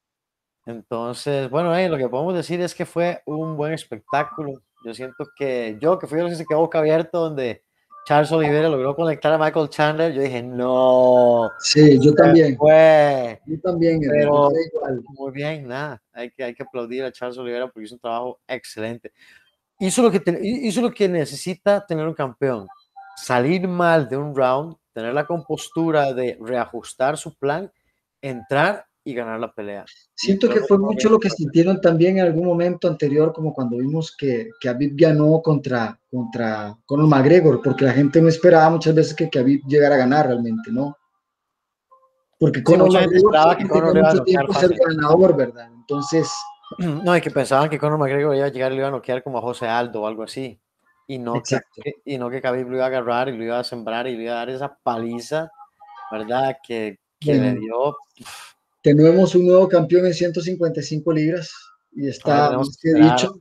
Entonces, 0.66 1.50
bueno, 1.50 1.70
ahí 1.72 1.88
lo 1.88 1.98
que 1.98 2.08
podemos 2.08 2.34
decir 2.34 2.60
es 2.60 2.74
que 2.74 2.86
fue 2.86 3.20
un 3.26 3.56
buen 3.56 3.72
espectáculo. 3.74 4.62
Yo 4.84 4.94
siento 4.94 5.26
que 5.36 5.76
yo, 5.80 5.98
que 5.98 6.06
fui 6.06 6.20
los 6.20 6.30
que 6.30 6.36
se 6.36 6.46
quedó 6.46 6.60
boca 6.60 6.78
abierto, 6.78 7.20
donde 7.20 7.62
Charles 8.06 8.30
Oliveira 8.32 8.68
logró 8.68 8.94
conectar 8.94 9.32
a 9.32 9.38
Michael 9.38 9.68
Chandler, 9.70 10.12
yo 10.12 10.20
dije, 10.22 10.42
no, 10.42 11.50
Sí, 11.58 11.98
yo 12.02 12.12
también. 12.14 12.56
fue. 12.56 13.40
Yo 13.46 13.60
también, 13.60 13.98
Pero- 14.00 14.50
igual. 14.74 15.02
Muy 15.16 15.32
bien, 15.32 15.66
nada, 15.68 16.02
hay 16.12 16.30
que, 16.30 16.44
hay 16.44 16.54
que 16.54 16.62
aplaudir 16.62 17.02
a 17.04 17.12
Charles 17.12 17.38
Oliveira 17.38 17.66
porque 17.66 17.84
hizo 17.84 17.94
un 17.94 18.00
trabajo 18.00 18.40
excelente. 18.46 19.12
Hizo 19.78 20.02
lo 20.02 20.10
que, 20.10 20.20
te- 20.20 20.38
hizo 20.42 20.80
lo 20.80 20.92
que 20.92 21.08
necesita 21.08 21.84
tener 21.84 22.06
un 22.06 22.14
campeón, 22.14 22.66
salir 23.16 23.66
mal 23.68 24.08
de 24.08 24.16
un 24.16 24.34
round, 24.34 24.76
tener 24.92 25.12
la 25.12 25.26
compostura 25.26 26.12
de 26.12 26.38
reajustar 26.40 27.16
su 27.18 27.34
plan, 27.34 27.70
entrar 28.22 28.86
y 29.06 29.12
ganar 29.12 29.38
la 29.38 29.52
pelea. 29.52 29.84
Siento 30.14 30.48
que 30.48 30.60
fue 30.60 30.78
que 30.78 30.82
mucho 30.84 31.08
lo 31.10 31.18
que 31.18 31.28
que- 31.28 31.34
sintieron 31.34 31.80
también 31.80 32.18
en 32.18 32.24
algún 32.24 32.46
momento 32.46 32.88
anterior, 32.88 33.32
como 33.34 33.52
cuando 33.52 33.76
vimos 33.76 34.16
que, 34.16 34.48
que 34.60 34.68
Khabib 34.68 34.92
ganó 34.96 35.42
contra, 35.42 35.98
contra 36.10 36.74
Conor 36.86 37.08
McGregor, 37.08 37.60
porque 37.62 37.84
la 37.84 37.92
gente 37.92 38.22
no 38.22 38.28
esperaba 38.28 38.70
muchas 38.70 38.94
veces 38.94 39.14
que 39.14 39.28
Khabib 39.28 39.60
llegara 39.66 39.96
a 39.96 39.98
ganar 39.98 40.28
realmente, 40.28 40.70
¿no? 40.70 40.96
Porque 42.38 42.62
Conor 42.62 42.86
gente 42.90 43.00
McGregor 43.00 43.16
esperaba 43.34 43.56
que 43.58 43.68
Conor 43.68 43.94
mucho 44.02 44.24
tiempo 44.24 44.54
ser 44.54 44.70
ganador, 44.78 45.36
¿verdad? 45.36 45.68
Entonces, 45.74 46.32
No, 47.04 47.16
y 47.16 47.20
que 47.20 47.30
pensaban 47.30 47.68
que 47.70 47.78
Conor 47.78 47.98
McGregor 47.98 48.34
iba 48.36 48.46
a 48.46 48.50
llegar 48.50 48.72
y 48.72 48.76
lo 48.76 48.80
iba 48.82 48.88
a 48.88 48.92
noquear 48.92 49.22
como 49.22 49.38
a 49.38 49.42
José 49.42 49.66
Aldo 49.66 50.02
o 50.02 50.06
algo 50.06 50.22
así. 50.22 50.58
Y 51.06 51.18
no, 51.18 51.34
que, 51.34 51.38
Exacto. 51.38 51.82
que- 51.82 51.92
y 52.04 52.16
no 52.18 52.30
que 52.30 52.40
Khabib 52.40 52.68
lo 52.68 52.76
iba 52.76 52.84
a 52.84 52.88
agarrar 52.88 53.28
y 53.28 53.36
lo 53.36 53.44
iba 53.44 53.58
a 53.58 53.64
sembrar 53.64 54.06
y 54.06 54.16
le 54.16 54.24
iba 54.24 54.32
a 54.32 54.36
dar 54.36 54.50
esa 54.50 54.78
paliza, 54.82 55.50
¿verdad? 56.10 56.56
Que, 56.66 56.98
que 57.20 57.34
le 57.34 57.54
dio. 57.54 57.96
tenemos 58.80 59.34
un 59.34 59.46
nuevo 59.46 59.68
campeón 59.68 60.06
en 60.06 60.14
155 60.14 61.12
libras 61.12 61.52
y 61.92 62.02
Ahora 62.02 62.10
está, 62.10 62.44
tenemos 62.48 62.68
más 62.68 62.78
que 62.80 62.94
dicho, 62.94 63.34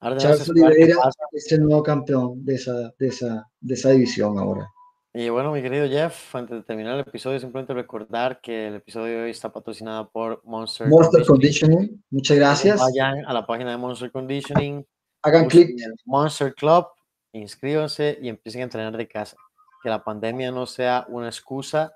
Ahora 0.00 0.16
Charles 0.16 0.48
Oliveira 0.48 0.96
es 1.32 1.52
el 1.52 1.62
nuevo 1.62 1.82
campeón 1.82 2.44
de 2.44 2.54
esa, 2.54 2.72
de 2.98 3.08
esa, 3.08 3.46
de 3.60 3.74
esa 3.74 3.90
división 3.90 4.38
ahora. 4.38 4.66
Y 5.12 5.28
bueno, 5.28 5.52
mi 5.52 5.60
querido 5.60 5.88
Jeff, 5.88 6.34
antes 6.36 6.56
de 6.58 6.62
terminar 6.62 6.94
el 6.94 7.00
episodio, 7.00 7.40
simplemente 7.40 7.74
recordar 7.74 8.40
que 8.40 8.68
el 8.68 8.76
episodio 8.76 9.16
de 9.16 9.22
hoy 9.24 9.30
está 9.30 9.52
patrocinado 9.52 10.08
por 10.08 10.40
Monster, 10.44 10.86
Monster 10.86 11.26
Conditioning. 11.26 11.76
Conditioning, 11.76 12.04
muchas 12.10 12.36
gracias. 12.36 12.80
Vayan 12.80 13.24
a 13.26 13.32
la 13.32 13.44
página 13.44 13.72
de 13.72 13.76
Monster 13.76 14.12
Conditioning, 14.12 14.86
Hagan 15.22 15.48
clic. 15.48 15.76
Monster 16.04 16.54
Club, 16.54 16.86
inscríbanse 17.32 18.18
y 18.22 18.28
empiecen 18.28 18.60
a 18.60 18.64
entrenar 18.64 18.96
de 18.96 19.08
casa. 19.08 19.36
Que 19.82 19.88
la 19.88 20.04
pandemia 20.04 20.52
no 20.52 20.64
sea 20.66 21.06
una 21.08 21.26
excusa 21.26 21.92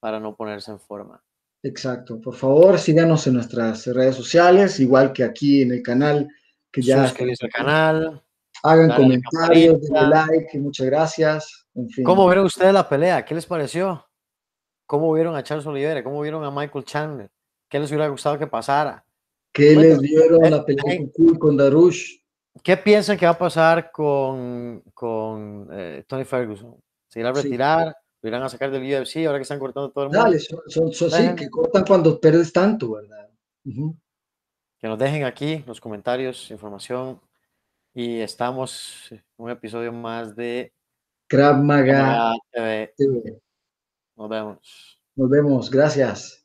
para 0.00 0.18
no 0.18 0.34
ponerse 0.34 0.72
en 0.72 0.80
forma. 0.80 1.22
Exacto. 1.62 2.20
Por 2.20 2.34
favor, 2.34 2.78
síganos 2.78 3.26
en 3.28 3.34
nuestras 3.34 3.86
redes 3.86 4.16
sociales, 4.16 4.80
igual 4.80 5.12
que 5.12 5.22
aquí 5.22 5.62
en 5.62 5.72
el 5.72 5.82
canal, 5.82 6.28
que 6.72 6.82
ya 6.82 7.06
Suscribirse 7.06 7.44
al 7.44 7.52
canal. 7.52 8.22
Hagan 8.62 8.90
comentarios, 8.94 9.80
denle 9.80 10.08
like, 10.08 10.58
muchas 10.58 10.86
gracias. 10.86 11.66
En 11.74 11.88
fin, 11.88 12.04
¿Cómo 12.04 12.26
vieron 12.26 12.46
ustedes 12.46 12.72
la 12.72 12.88
pelea? 12.88 13.24
¿Qué 13.24 13.34
les 13.34 13.46
pareció? 13.46 14.06
¿Cómo 14.86 15.12
vieron 15.12 15.36
a 15.36 15.42
Charles 15.42 15.66
Oliveira? 15.66 16.02
¿Cómo 16.02 16.20
vieron 16.20 16.44
a 16.44 16.50
Michael 16.50 16.84
Chandler? 16.84 17.30
¿Qué 17.68 17.78
les 17.78 17.90
hubiera 17.90 18.08
gustado 18.08 18.38
que 18.38 18.46
pasara? 18.46 19.04
¿qué 19.52 19.74
Bueno, 19.74 19.88
les 19.90 20.00
vieron 20.00 20.44
eh, 20.44 20.50
la 20.50 20.64
pelea 20.64 20.94
eh, 20.94 20.96
con 20.98 21.08
Cool, 21.10 21.38
con 21.38 21.56
Darush? 21.56 22.16
¿Qué 22.62 22.76
piensan 22.76 23.16
que 23.16 23.26
va 23.26 23.32
a 23.32 23.38
pasar 23.38 23.90
con, 23.92 24.82
con 24.92 25.68
eh, 25.72 26.04
Tony 26.06 26.24
Ferguson? 26.24 26.76
¿Se 27.08 27.20
irá 27.20 27.30
a 27.30 27.34
Sí. 27.34 27.42
retirar? 27.42 27.96
¿Lo 28.22 28.28
irán 28.28 28.42
a 28.42 28.48
sacar 28.48 28.70
del 28.70 28.82
UFC 28.82 29.24
ahora 29.26 29.38
que 29.38 29.42
están 29.42 29.58
cortando 29.58 29.90
todo 29.90 30.04
el 30.04 30.10
mundo? 30.10 30.24
Dale, 30.24 30.38
son, 30.38 30.92
son, 30.92 31.10
sí, 31.10 31.34
que 31.36 31.48
cortan 31.48 31.84
cuando 31.86 32.20
pierdes 32.20 32.52
tanto, 32.52 32.92
¿verdad? 32.92 33.30
Que 33.64 34.88
nos 34.88 34.98
dejen 34.98 35.24
aquí 35.24 35.62
los 35.66 35.80
comentarios, 35.80 36.50
información. 36.50 37.20
Y 37.92 38.20
estamos 38.20 39.10
en 39.10 39.24
un 39.36 39.50
episodio 39.50 39.92
más 39.92 40.36
de 40.36 40.72
Krav 41.26 41.60
Maga 41.62 42.34
TV. 42.52 42.94
TV. 42.96 43.40
Nos 44.16 44.28
vemos. 44.28 45.02
Nos 45.16 45.28
vemos, 45.28 45.70
gracias. 45.70 46.39